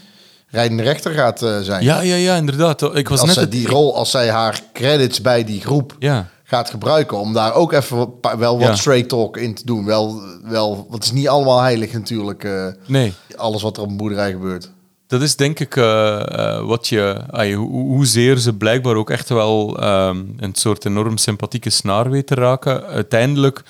rijdende 0.49 0.83
rechter 0.83 1.12
gaat 1.12 1.42
uh, 1.42 1.61
zijn. 1.61 1.85
Ja, 1.85 2.00
ja, 2.00 2.14
ja, 2.14 2.37
inderdaad. 2.37 2.97
Ik 2.97 3.09
was 3.09 3.21
als 3.21 3.35
net 3.35 3.50
die 3.50 3.68
rol, 3.68 3.97
als 3.97 4.11
zij 4.11 4.30
haar 4.30 4.61
credits 4.73 5.21
bij 5.21 5.45
die 5.45 5.61
groep 5.61 5.97
ja 5.99 6.28
gaat 6.49 6.71
gebruiken. 6.71 7.19
Om 7.19 7.33
daar 7.33 7.55
ook 7.55 7.73
even 7.73 8.09
wel 8.38 8.59
wat 8.59 8.78
straight 8.78 9.09
talk 9.09 9.37
in 9.37 9.55
te 9.55 9.64
doen. 9.64 9.85
Wel, 9.85 10.23
wel, 10.43 10.76
want 10.76 10.93
het 10.93 11.05
is 11.05 11.12
niet 11.12 11.28
allemaal 11.28 11.61
heilig 11.61 11.93
natuurlijk. 11.93 12.45
Uh, 12.45 12.67
nee. 12.87 13.14
Alles 13.37 13.62
wat 13.62 13.76
er 13.76 13.83
op 13.83 13.88
een 13.88 13.97
boerderij 13.97 14.31
gebeurt. 14.31 14.71
Dat 15.07 15.23
is 15.23 15.37
denk 15.37 15.61
ik 15.61 15.76
uh, 15.76 15.85
uh, 16.33 16.67
wat 16.67 16.88
je, 16.88 17.21
uh, 17.33 17.57
hoe, 17.57 17.95
hoezeer 17.95 18.37
ze 18.37 18.55
blijkbaar 18.55 18.95
ook 18.95 19.11
echt 19.11 19.28
wel 19.28 19.78
ehm, 19.81 20.25
een 20.37 20.55
soort 20.55 20.85
enorm 20.85 21.17
sympathieke 21.17 21.71
snaar 21.71 22.11
weten 22.11 22.37
raken. 22.37 22.85
Uiteindelijk 22.85 23.62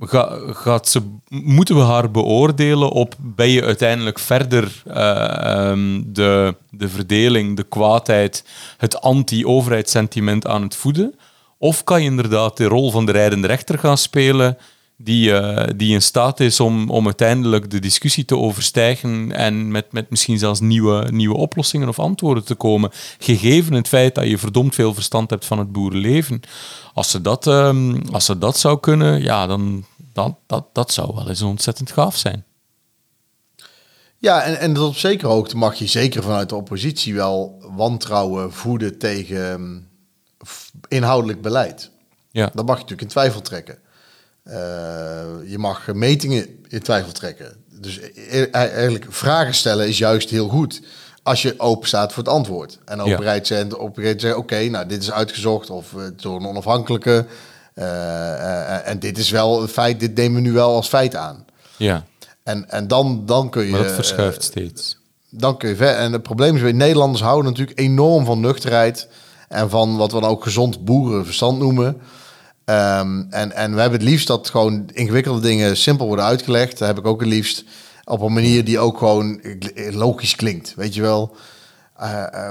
ga, 0.00 0.38
gaat 0.46 0.88
ze, 0.88 1.02
moeten 1.28 1.76
we 1.76 1.82
haar 1.82 2.10
beoordelen 2.10 2.90
op 2.90 3.14
ben 3.18 3.48
je 3.48 3.64
uiteindelijk 3.64 4.18
verder 4.18 4.82
ehm, 4.86 6.02
de, 6.06 6.54
de 6.70 6.88
verdeling, 6.88 7.56
de 7.56 7.62
kwaadheid, 7.68 8.44
het 8.76 9.00
anti-overheidssentiment 9.00 10.46
aan 10.46 10.62
het 10.62 10.76
voeden. 10.76 11.14
Of 11.62 11.84
kan 11.84 12.02
je 12.02 12.10
inderdaad 12.10 12.56
de 12.56 12.64
rol 12.64 12.90
van 12.90 13.06
de 13.06 13.12
rijdende 13.12 13.46
rechter 13.46 13.78
gaan 13.78 13.98
spelen, 13.98 14.58
die, 14.96 15.30
uh, 15.30 15.64
die 15.76 15.92
in 15.92 16.02
staat 16.02 16.40
is 16.40 16.60
om, 16.60 16.90
om 16.90 17.04
uiteindelijk 17.04 17.70
de 17.70 17.78
discussie 17.78 18.24
te 18.24 18.36
overstijgen 18.36 19.32
en 19.32 19.70
met, 19.70 19.92
met 19.92 20.10
misschien 20.10 20.38
zelfs 20.38 20.60
nieuwe, 20.60 21.08
nieuwe 21.10 21.36
oplossingen 21.36 21.88
of 21.88 21.98
antwoorden 21.98 22.44
te 22.44 22.54
komen, 22.54 22.90
gegeven 23.18 23.72
het 23.72 23.88
feit 23.88 24.14
dat 24.14 24.26
je 24.26 24.38
verdomd 24.38 24.74
veel 24.74 24.94
verstand 24.94 25.30
hebt 25.30 25.44
van 25.44 25.58
het 25.58 25.72
boerenleven. 25.72 26.40
Als 26.94 27.10
ze 27.10 27.20
dat, 27.20 27.46
um, 27.46 28.02
als 28.12 28.24
ze 28.24 28.38
dat 28.38 28.58
zou 28.58 28.80
kunnen, 28.80 29.22
ja, 29.22 29.46
dan 29.46 29.84
dat, 30.12 30.34
dat, 30.46 30.66
dat 30.72 30.92
zou 30.92 31.14
wel 31.14 31.28
eens 31.28 31.42
ontzettend 31.42 31.92
gaaf 31.92 32.16
zijn. 32.16 32.44
Ja, 34.18 34.42
en, 34.42 34.58
en 34.58 34.78
op 34.78 34.96
zekere 34.96 35.30
hoogte 35.30 35.56
mag 35.56 35.74
je 35.74 35.86
zeker 35.86 36.22
vanuit 36.22 36.48
de 36.48 36.56
oppositie 36.56 37.14
wel 37.14 37.64
wantrouwen 37.76 38.52
voeden 38.52 38.98
tegen 38.98 39.52
ehm, 39.52 39.89
inhoudelijk 40.88 41.42
beleid. 41.42 41.90
Ja. 42.30 42.50
Dat 42.54 42.66
mag 42.66 42.76
je 42.76 42.82
natuurlijk 42.82 43.02
in 43.02 43.08
twijfel 43.08 43.40
trekken. 43.40 43.78
Uh, 44.44 44.54
je 45.46 45.58
mag 45.58 45.92
metingen 45.92 46.64
in 46.68 46.82
twijfel 46.82 47.12
trekken. 47.12 47.56
Dus 47.68 47.98
e-, 47.98 48.10
e-, 48.30 48.50
eigenlijk 48.50 49.06
vragen 49.08 49.54
stellen 49.54 49.88
is 49.88 49.98
juist 49.98 50.30
heel 50.30 50.48
goed. 50.48 50.82
Als 51.22 51.42
je 51.42 51.54
open 51.58 51.88
staat 51.88 52.12
voor 52.12 52.22
het 52.22 52.32
antwoord. 52.32 52.78
En 52.84 53.00
ook 53.00 53.16
bereid 53.16 53.46
zijn 53.46 53.76
op 53.76 53.94
te 53.94 54.14
zeggen: 54.16 54.36
oké, 54.36 54.68
nou, 54.68 54.86
dit 54.86 55.02
is 55.02 55.12
uitgezocht 55.12 55.70
of 55.70 55.92
uh, 55.92 56.02
door 56.16 56.36
een 56.36 56.46
onafhankelijke. 56.46 57.26
Uh, 57.74 58.88
en 58.88 58.98
dit 58.98 59.18
is 59.18 59.30
wel 59.30 59.62
een 59.62 59.68
feit, 59.68 60.00
dit 60.00 60.14
nemen 60.14 60.42
we 60.42 60.48
nu 60.48 60.52
wel 60.52 60.74
als 60.74 60.88
feit 60.88 61.14
aan. 61.14 61.44
Ja. 61.76 62.04
En, 62.42 62.70
en 62.70 62.88
dan, 62.88 63.26
dan 63.26 63.50
kun 63.50 63.64
je. 63.64 63.70
Maar 63.70 63.82
dat 63.82 63.92
verschuift 63.92 64.42
steeds. 64.42 64.98
Dan 65.30 65.56
kun 65.56 65.68
je 65.68 65.76
ver. 65.76 65.94
En 65.94 66.12
het 66.12 66.22
probleem 66.22 66.56
is, 66.56 66.72
Nederlanders 66.72 67.22
houden 67.22 67.50
natuurlijk 67.50 67.78
enorm 67.78 68.24
van 68.24 68.40
nuchterheid. 68.40 69.08
En 69.50 69.70
van 69.70 69.96
wat 69.96 70.12
we 70.12 70.20
dan 70.20 70.30
ook 70.30 70.42
gezond 70.42 70.84
boerenverstand 70.84 71.58
noemen. 71.58 71.86
Um, 72.64 73.26
en, 73.30 73.52
en 73.52 73.74
we 73.74 73.80
hebben 73.80 73.98
het 74.00 74.08
liefst 74.08 74.26
dat 74.26 74.48
gewoon 74.48 74.88
ingewikkelde 74.92 75.40
dingen 75.40 75.76
simpel 75.76 76.06
worden 76.06 76.24
uitgelegd. 76.24 76.78
Daar 76.78 76.88
heb 76.88 76.98
ik 76.98 77.06
ook 77.06 77.20
het 77.20 77.28
liefst 77.28 77.64
op 78.04 78.20
een 78.20 78.32
manier 78.32 78.64
die 78.64 78.78
ook 78.78 78.98
gewoon 78.98 79.40
logisch 79.90 80.36
klinkt. 80.36 80.74
Weet 80.76 80.94
je 80.94 81.00
wel. 81.00 81.36
Uh, 82.00 82.24
uh, 82.34 82.50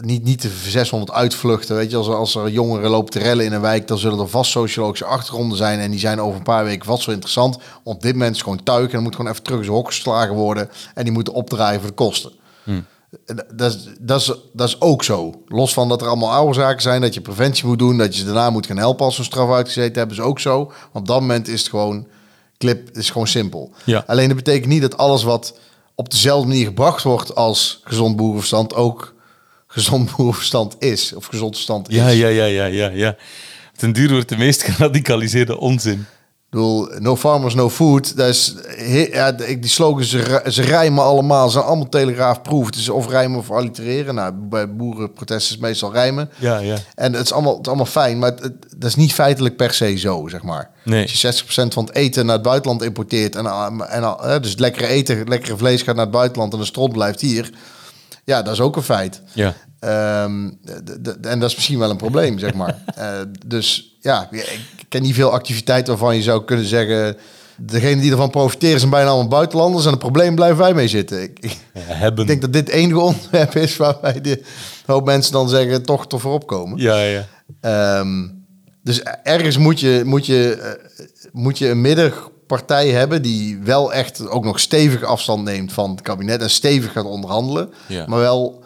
niet, 0.00 0.24
niet 0.24 0.42
de 0.42 0.48
600 0.48 1.12
uitvluchten. 1.12 1.76
Weet 1.76 1.90
je, 1.90 1.96
als, 1.96 2.08
als 2.08 2.34
er 2.34 2.50
jongeren 2.50 2.90
lopen 2.90 3.10
te 3.10 3.18
rellen 3.18 3.44
in 3.44 3.52
een 3.52 3.60
wijk, 3.60 3.88
dan 3.88 3.98
zullen 3.98 4.18
er 4.18 4.28
vast 4.28 4.50
sociologische 4.50 5.04
achtergronden 5.04 5.56
zijn. 5.56 5.78
En 5.78 5.90
die 5.90 6.00
zijn 6.00 6.20
over 6.20 6.36
een 6.36 6.42
paar 6.42 6.64
weken 6.64 6.86
vast 6.86 7.02
zo 7.02 7.10
interessant. 7.10 7.58
Op 7.82 8.02
dit 8.02 8.12
moment 8.12 8.34
is 8.34 8.42
gewoon 8.42 8.62
tuigen. 8.62 8.96
En 8.96 9.02
moet 9.02 9.16
gewoon 9.16 9.30
even 9.30 9.42
terug 9.42 9.58
in 9.58 9.64
zijn 9.64 9.76
hok 9.76 9.86
geslagen 9.86 10.34
worden. 10.34 10.70
En 10.94 11.04
die 11.04 11.12
moeten 11.12 11.32
opdraaien 11.32 11.80
voor 11.80 11.88
de 11.88 11.94
kosten. 11.94 12.32
Hmm. 12.64 12.84
Dat 13.54 13.74
is, 13.74 13.88
dat, 14.00 14.20
is, 14.20 14.32
dat 14.52 14.68
is 14.68 14.80
ook 14.80 15.04
zo. 15.04 15.42
Los 15.46 15.72
van 15.72 15.88
dat 15.88 16.00
er 16.00 16.06
allemaal 16.06 16.32
oude 16.32 16.54
zaken 16.54 16.82
zijn, 16.82 17.00
dat 17.00 17.14
je 17.14 17.20
preventie 17.20 17.66
moet 17.66 17.78
doen, 17.78 17.98
dat 17.98 18.14
je 18.14 18.18
ze 18.18 18.24
daarna 18.24 18.50
moet 18.50 18.66
gaan 18.66 18.76
helpen 18.76 19.04
als 19.04 19.14
ze 19.14 19.20
een 19.20 19.26
straf 19.26 19.50
uitgezeten 19.50 19.98
hebben, 19.98 20.16
is 20.16 20.22
ook 20.22 20.40
zo. 20.40 20.56
Want 20.64 20.92
op 20.92 21.06
dat 21.06 21.20
moment 21.20 21.48
is 21.48 21.60
het 21.60 21.68
gewoon, 21.68 22.06
clip 22.58 22.90
is 22.96 23.10
gewoon 23.10 23.26
simpel. 23.26 23.72
Ja. 23.84 24.04
Alleen 24.06 24.26
dat 24.28 24.36
betekent 24.36 24.66
niet 24.66 24.82
dat 24.82 24.96
alles 24.96 25.22
wat 25.22 25.58
op 25.94 26.10
dezelfde 26.10 26.48
manier 26.48 26.66
gebracht 26.66 27.02
wordt 27.02 27.34
als 27.34 27.80
gezond 27.84 28.16
boerenverstand 28.16 28.74
ook 28.74 29.14
gezond 29.66 30.10
boerenverstand 30.16 30.76
is. 30.78 31.12
Of 31.12 31.26
gezond 31.26 31.54
verstand 31.54 31.88
is. 31.88 31.94
Ja, 31.94 32.08
ja, 32.08 32.28
ja, 32.28 32.44
ja, 32.44 32.64
ja, 32.64 32.88
ja. 32.88 33.16
Ten 33.76 33.92
duur 33.92 34.10
wordt 34.10 34.28
de 34.28 34.36
meest 34.36 34.62
geradicaliseerde 34.62 35.58
onzin 35.58 36.06
bedoel, 36.56 36.88
no 36.98 37.16
farmers, 37.16 37.54
no 37.54 37.70
food. 37.70 38.16
Dat 38.16 38.28
is, 38.28 38.54
ja, 39.12 39.32
die 39.32 39.68
slogans, 39.68 40.10
ze, 40.10 40.62
rijmen 40.62 41.04
allemaal. 41.04 41.46
Ze 41.46 41.52
zijn 41.52 41.64
allemaal 41.64 41.88
telegraafproef. 41.88 42.66
Het 42.66 42.74
is 42.74 42.88
of 42.88 43.08
rijmen 43.08 43.38
of 43.38 43.50
allitereren. 43.50 44.14
Nou, 44.14 44.32
bij 44.34 44.74
boerenprotesten 44.74 45.54
is 45.54 45.60
meestal 45.60 45.92
rijmen. 45.92 46.30
Ja, 46.38 46.58
ja. 46.58 46.76
En 46.94 47.12
het 47.12 47.24
is 47.24 47.32
allemaal, 47.32 47.52
het 47.52 47.60
is 47.60 47.66
allemaal 47.66 47.86
fijn, 47.86 48.18
maar 48.18 48.30
het, 48.30 48.52
dat 48.76 48.88
is 48.88 48.96
niet 48.96 49.12
feitelijk 49.14 49.56
per 49.56 49.72
se 49.72 49.96
zo, 49.96 50.28
zeg 50.28 50.42
maar. 50.42 50.70
Nee. 50.84 51.02
Als 51.02 51.22
je 51.22 51.42
60% 51.44 51.46
van 51.46 51.84
het 51.84 51.94
eten 51.94 52.26
naar 52.26 52.34
het 52.34 52.44
buitenland 52.44 52.82
importeert... 52.82 53.36
en, 53.36 53.46
en 53.88 54.16
dus 54.40 54.50
het 54.50 54.60
lekkere 54.60 54.86
eten, 54.86 55.28
lekkere 55.28 55.56
vlees 55.56 55.82
gaat 55.82 55.94
naar 55.94 56.04
het 56.04 56.14
buitenland... 56.14 56.52
en 56.52 56.58
de 56.58 56.64
strot 56.64 56.92
blijft 56.92 57.20
hier... 57.20 57.50
Ja, 58.24 58.42
dat 58.42 58.52
is 58.52 58.60
ook 58.60 58.76
een 58.76 58.82
feit. 58.82 59.22
Ja. 59.32 59.54
Um, 59.86 60.58
en 61.22 61.38
dat 61.38 61.50
is 61.50 61.54
misschien 61.54 61.78
wel 61.78 61.90
een 61.90 61.96
probleem, 61.96 62.38
zeg 62.38 62.54
maar. 62.54 62.78
Uh, 62.98 63.18
dus 63.46 63.96
ja, 64.00 64.28
ik 64.30 64.86
ken 64.88 65.02
niet 65.02 65.14
veel 65.14 65.30
activiteiten 65.30 65.92
waarvan 65.92 66.16
je 66.16 66.22
zou 66.22 66.44
kunnen 66.44 66.66
zeggen... 66.66 67.16
Degene 67.58 68.00
die 68.00 68.10
ervan 68.10 68.30
profiteren 68.30 68.78
zijn 68.78 68.90
bijna 68.90 69.08
allemaal 69.08 69.28
buitenlanders... 69.28 69.84
en 69.84 69.90
het 69.90 69.98
probleem 69.98 70.34
blijven 70.34 70.58
wij 70.58 70.74
mee 70.74 70.88
zitten. 70.88 71.22
Ik, 71.22 71.56
denk 72.26 72.40
dat 72.40 72.52
dit 72.52 72.68
enige 72.68 73.00
onderwerp 73.10 73.54
is... 73.54 73.76
waarbij 73.76 74.20
de 74.20 74.42
hoop 74.86 75.04
mensen 75.04 75.32
dan 75.32 75.48
zeggen 75.48 75.82
toch 75.82 76.06
toch 76.06 76.20
voorop 76.20 76.46
komen. 76.46 76.78
Ja, 76.78 77.02
ja. 77.02 77.98
Um, 77.98 78.44
dus 78.82 79.02
ergens 79.22 79.58
moet 79.58 79.80
je, 79.80 80.02
moet, 80.04 80.26
je, 80.26 80.58
uh, 80.98 81.06
moet 81.32 81.58
je 81.58 81.68
een 81.68 81.80
middenpartij 81.80 82.88
hebben... 82.88 83.22
die 83.22 83.58
wel 83.58 83.92
echt 83.92 84.28
ook 84.28 84.44
nog 84.44 84.60
stevig 84.60 85.02
afstand 85.02 85.44
neemt 85.44 85.72
van 85.72 85.90
het 85.90 86.00
kabinet... 86.00 86.42
en 86.42 86.50
stevig 86.50 86.92
gaat 86.92 87.04
onderhandelen. 87.04 87.70
Ja. 87.86 88.04
Maar 88.06 88.18
wel 88.18 88.64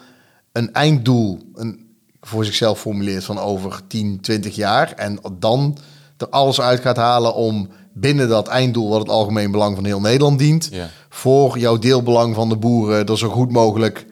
een 0.53 0.73
einddoel, 0.73 1.39
een 1.55 1.89
voor 2.21 2.45
zichzelf 2.45 2.81
formuleert 2.81 3.25
van 3.25 3.39
over 3.39 3.81
10, 3.87 4.21
20 4.21 4.55
jaar. 4.55 4.93
En 4.93 5.19
dan 5.39 5.79
er 6.17 6.29
alles 6.29 6.61
uit 6.61 6.81
gaat 6.81 6.97
halen 6.97 7.35
om 7.35 7.69
binnen 7.93 8.29
dat 8.29 8.49
einddoel, 8.49 8.89
wat 8.89 9.01
het 9.01 9.09
algemeen 9.09 9.51
belang 9.51 9.75
van 9.75 9.85
heel 9.85 10.01
Nederland 10.01 10.39
dient, 10.39 10.69
Ja. 10.71 10.89
voor 11.09 11.59
jouw 11.59 11.79
deelbelang 11.79 12.35
van 12.35 12.49
de 12.49 12.57
boeren 12.57 13.07
er 13.07 13.19
zo 13.19 13.29
goed 13.29 13.53
mogelijk 13.53 14.07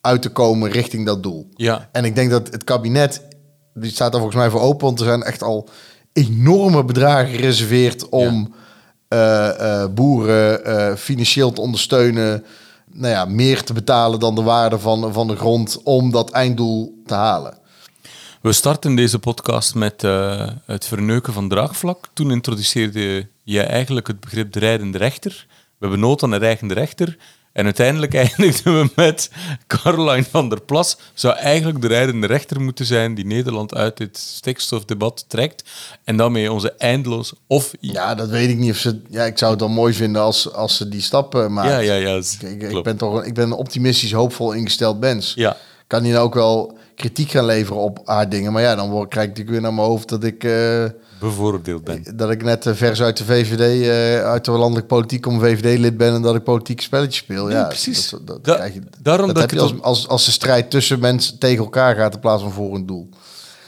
uit 0.00 0.22
te 0.22 0.28
komen 0.28 0.70
richting 0.70 1.06
dat 1.06 1.22
doel. 1.22 1.48
Ja. 1.54 1.88
En 1.92 2.04
ik 2.04 2.14
denk 2.14 2.30
dat 2.30 2.50
het 2.50 2.64
kabinet, 2.64 3.22
die 3.74 3.90
staat 3.90 4.12
er 4.12 4.20
volgens 4.20 4.40
mij 4.40 4.50
voor 4.50 4.60
open, 4.60 4.86
want 4.86 5.00
er 5.00 5.06
zijn 5.06 5.22
echt 5.22 5.42
al 5.42 5.68
enorme 6.12 6.84
bedragen 6.84 7.34
gereserveerd 7.34 8.08
om 8.08 8.54
eh, 9.08 9.82
eh, 9.82 9.90
boeren 9.90 10.64
eh, 10.64 10.94
financieel 10.96 11.52
te 11.52 11.60
ondersteunen. 11.60 12.44
Nou 12.98 13.12
ja, 13.12 13.24
meer 13.24 13.62
te 13.62 13.72
betalen 13.72 14.20
dan 14.20 14.34
de 14.34 14.42
waarde 14.42 14.78
van, 14.78 15.12
van 15.12 15.26
de 15.26 15.36
grond 15.36 15.80
om 15.82 16.10
dat 16.10 16.30
einddoel 16.30 17.02
te 17.06 17.14
halen. 17.14 17.58
We 18.40 18.52
starten 18.52 18.94
deze 18.94 19.18
podcast 19.18 19.74
met 19.74 20.04
eh, 20.04 20.48
het 20.66 20.86
verneuken 20.86 21.32
van 21.32 21.48
draagvlak. 21.48 22.08
Toen 22.12 22.30
introduceerde 22.30 23.28
je 23.42 23.60
eigenlijk 23.60 24.06
het 24.06 24.20
begrip 24.20 24.52
de 24.52 24.58
rijdende 24.58 24.98
rechter. 24.98 25.46
We 25.48 25.74
hebben 25.78 26.00
nood 26.00 26.22
aan 26.22 26.32
een 26.32 26.38
rijdende 26.38 26.74
rechter. 26.74 27.16
En 27.56 27.64
uiteindelijk 27.64 28.14
eindigden 28.24 28.80
we 28.80 28.90
met 28.94 29.30
Caroline 29.66 30.24
van 30.30 30.48
der 30.48 30.60
Plas. 30.60 30.96
Zou 31.14 31.36
eigenlijk 31.36 31.80
de 31.80 31.86
rijdende 31.86 32.26
rechter 32.26 32.60
moeten 32.60 32.86
zijn 32.86 33.14
die 33.14 33.26
Nederland 33.26 33.74
uit 33.74 33.96
dit 33.96 34.18
stikstofdebat 34.18 35.24
trekt. 35.28 35.64
En 36.04 36.16
daarmee 36.16 36.52
onze 36.52 36.72
eindeloos... 36.72 37.32
Of... 37.46 37.74
Ja, 37.80 38.14
dat 38.14 38.28
weet 38.28 38.48
ik 38.48 38.56
niet 38.56 38.70
of 38.70 38.76
ze. 38.76 39.00
Ja, 39.08 39.24
ik 39.24 39.38
zou 39.38 39.50
het 39.50 39.60
wel 39.60 39.68
mooi 39.68 39.94
vinden 39.94 40.22
als, 40.22 40.52
als 40.52 40.76
ze 40.76 40.88
die 40.88 41.00
stappen 41.00 41.52
maken. 41.52 41.84
ja, 41.84 41.94
ja. 41.94 41.94
ja, 41.94 42.22
Ik, 42.40 42.62
ik 42.62 42.82
ben 42.82 42.96
toch 42.96 43.14
een, 43.14 43.26
ik 43.26 43.34
ben 43.34 43.44
een 43.44 43.52
optimistisch, 43.52 44.12
hoopvol 44.12 44.52
ingesteld 44.52 45.00
mens. 45.00 45.32
Ja. 45.34 45.56
Kan 45.86 46.02
hier 46.02 46.18
ook 46.18 46.34
wel 46.34 46.78
kritiek 46.96 47.30
gaan 47.30 47.44
leveren 47.44 47.80
op 47.82 48.00
haar 48.04 48.28
dingen. 48.28 48.52
Maar 48.52 48.62
ja, 48.62 48.74
dan 48.74 48.90
word, 48.90 49.08
krijg 49.08 49.26
ik 49.28 49.30
natuurlijk 49.36 49.56
weer 49.58 49.66
naar 49.70 49.78
mijn 49.78 49.86
hoofd 49.92 50.08
dat 50.08 50.24
ik, 50.24 50.44
eh, 50.44 50.84
bevooroordeeld 51.20 51.84
ben. 51.84 52.04
dat 52.16 52.30
ik 52.30 52.42
net 52.42 52.66
eh, 52.66 52.74
vers 52.74 53.02
uit 53.02 53.16
de 53.16 53.24
VVD, 53.24 53.60
eh, 53.86 54.24
uit 54.28 54.44
de 54.44 54.50
landelijke 54.50 54.88
politiek 54.88 55.26
om 55.26 55.40
VVD-lid 55.40 55.96
ben 55.96 56.14
en 56.14 56.22
dat 56.22 56.34
ik 56.34 56.42
politieke 56.42 56.82
spelletjes 56.82 57.16
speel. 57.16 57.50
ja, 57.50 57.64
precies. 57.64 58.10
Dat, 58.10 58.26
dat, 58.26 58.44
Da- 58.44 58.54
krijg 58.54 58.74
je, 58.74 58.80
daarom 59.02 59.26
dat, 59.26 59.34
dat 59.36 59.44
heb 59.50 59.52
ik 59.52 59.58
je 59.58 59.72
als, 59.74 59.82
als, 59.82 60.08
als 60.08 60.24
de 60.24 60.30
strijd 60.30 60.70
tussen 60.70 61.00
mensen 61.00 61.38
tegen 61.38 61.64
elkaar 61.64 61.94
gaat 61.94 62.14
in 62.14 62.20
plaats 62.20 62.42
van 62.42 62.52
voor 62.52 62.74
een 62.74 62.86
doel. 62.86 63.08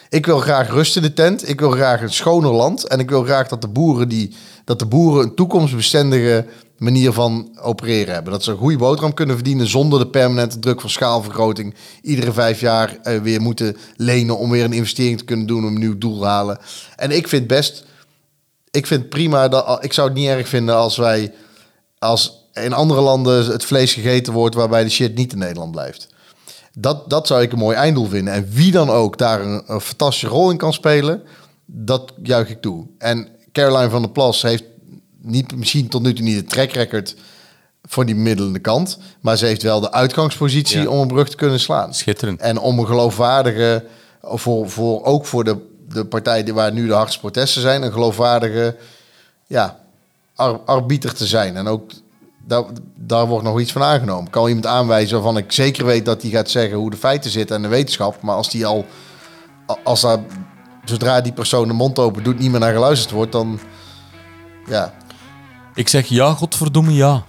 Ik 0.09 0.27
wil 0.27 0.39
graag 0.39 0.71
rust 0.71 0.97
in 0.97 1.03
de 1.03 1.13
tent. 1.13 1.49
Ik 1.49 1.61
wil 1.61 1.71
graag 1.71 2.03
een 2.03 2.13
schoner 2.13 2.53
land. 2.53 2.87
En 2.87 2.99
ik 2.99 3.09
wil 3.11 3.23
graag 3.25 3.49
dat 3.49 3.61
de 3.61 3.69
boeren, 3.69 4.09
die, 4.09 4.35
dat 4.65 4.79
de 4.79 4.87
boeren 4.87 5.23
een 5.25 5.35
toekomstbestendige 5.35 6.47
manier 6.79 7.13
van 7.13 7.59
opereren 7.61 8.15
hebben. 8.15 8.33
Dat 8.33 8.43
ze 8.43 8.51
een 8.51 8.57
goede 8.57 8.77
boterham 8.77 9.15
kunnen 9.15 9.35
verdienen 9.35 9.67
zonder 9.67 9.99
de 9.99 10.09
permanente 10.09 10.59
druk 10.59 10.81
van 10.81 10.91
schaalvergroting. 10.91 11.75
Iedere 12.03 12.33
vijf 12.33 12.61
jaar 12.61 12.99
eh, 13.03 13.21
weer 13.21 13.41
moeten 13.41 13.77
lenen 13.97 14.39
om 14.39 14.51
weer 14.51 14.65
een 14.65 14.73
investering 14.73 15.19
te 15.19 15.25
kunnen 15.25 15.47
doen 15.47 15.65
om 15.65 15.75
een 15.75 15.81
nieuw 15.81 15.99
doel 15.99 16.19
te 16.19 16.25
halen. 16.25 16.59
En 16.97 17.11
ik 17.11 17.29
vind 17.29 17.47
best, 17.47 17.85
ik 18.71 18.87
vind 18.87 19.09
prima, 19.09 19.49
dat, 19.49 19.85
ik 19.85 19.93
zou 19.93 20.09
het 20.09 20.17
niet 20.17 20.29
erg 20.29 20.49
vinden 20.49 20.77
als 20.77 20.97
wij, 20.97 21.33
als 21.99 22.49
in 22.53 22.73
andere 22.73 23.01
landen 23.01 23.47
het 23.47 23.65
vlees 23.65 23.95
gegeten 23.95 24.33
wordt 24.33 24.55
waarbij 24.55 24.85
de 24.85 24.91
shit 24.91 25.15
niet 25.15 25.33
in 25.33 25.39
Nederland 25.39 25.71
blijft. 25.71 26.09
Dat, 26.73 27.11
dat 27.11 27.27
zou 27.27 27.43
ik 27.43 27.53
een 27.53 27.59
mooi 27.59 27.77
einddoel 27.77 28.07
vinden. 28.07 28.35
En 28.35 28.49
wie 28.51 28.73
dan 28.73 28.91
ook 28.91 29.19
daar 29.19 29.41
een, 29.41 29.81
fantastische 29.81 30.27
rol 30.27 30.51
in 30.51 30.57
kan 30.57 30.73
spelen, 30.73 31.23
dat 31.67 32.13
juich 32.23 32.49
ik 32.51 32.61
toe. 32.61 32.87
En 32.99 33.29
Caroline 33.53 33.91
van 33.91 34.03
der 34.03 34.11
Plas 34.11 34.43
heeft 34.43 34.65
niet, 35.31 35.57
misschien 35.57 35.89
tot 35.89 36.03
nu 36.03 36.13
toe 36.13 36.25
niet 36.25 36.37
het 36.37 36.51
track 36.51 36.71
record 36.73 37.15
voor 37.85 38.07
die 38.07 38.15
middelende 38.15 38.59
kant, 38.59 38.99
maar 39.21 39.37
ze 39.37 39.47
heeft 39.47 39.63
wel 39.63 39.81
de 39.81 39.93
uitgangspositie 39.93 40.81
Ja. 40.81 40.89
om 40.89 40.99
een 41.01 41.07
brug 41.07 41.29
te 41.29 41.37
kunnen 41.37 41.61
slaan. 41.61 41.95
Schitterend. 41.95 42.41
En 42.41 42.59
om 42.59 42.79
een 42.79 42.87
geloofwaardige, 42.87 43.85
voor, 44.23 44.71
voor, 44.71 45.05
ook 45.05 45.27
voor 45.27 45.45
de, 45.45 45.57
de 45.89 46.05
partij 46.05 46.45
die 46.45 46.55
waar 46.55 46.73
nu 46.73 46.87
de 46.87 46.93
hardste 46.93 47.19
protesten 47.21 47.63
zijn, 47.63 47.83
een 47.83 47.93
geloofwaardige 47.93 48.77
ja, 49.47 49.79
ar- 50.35 50.61
arbiter 50.65 51.15
te 51.15 51.27
zijn. 51.27 51.57
En 51.57 51.67
ook 51.67 51.91
daar, 52.47 52.65
daar 52.97 53.27
wordt 53.27 53.45
nog 53.45 53.61
iets 53.61 53.73
van 53.73 53.83
aangenomen. 53.83 54.31
Kan 54.31 54.47
iemand 54.47 54.67
aanwijzen 54.67 55.15
waarvan 55.15 55.37
ik 55.37 55.53
zeker 55.53 55.85
weet 55.85 56.05
dat 56.05 56.23
hij 56.23 56.31
gaat 56.31 56.51
zeggen 56.51 56.77
hoe 56.79 56.91
de 56.91 56.97
feiten 56.97 57.31
zitten 57.31 57.57
en 57.57 57.63
de 57.63 57.69
wetenschap. 57.69 58.23
Maar 58.23 58.37
als 58.37 58.51
die 58.51 58.67
al, 58.67 58.87
als 59.85 60.01
daar, 60.01 60.19
zodra 60.85 61.21
die 61.21 61.33
persoon 61.33 61.69
de 61.69 61.75
mond 61.75 61.99
open 61.99 62.23
doet, 62.23 62.39
niet 62.39 62.51
meer 62.51 62.61
naar 62.61 62.73
geluisterd 62.73 63.11
wordt, 63.15 63.33
dan 63.33 63.61
ja. 64.67 64.95
Ik 65.79 65.89
zeg 65.89 66.07
ja, 66.07 66.35
godverdomme 66.35 66.95
ja. 66.95 67.25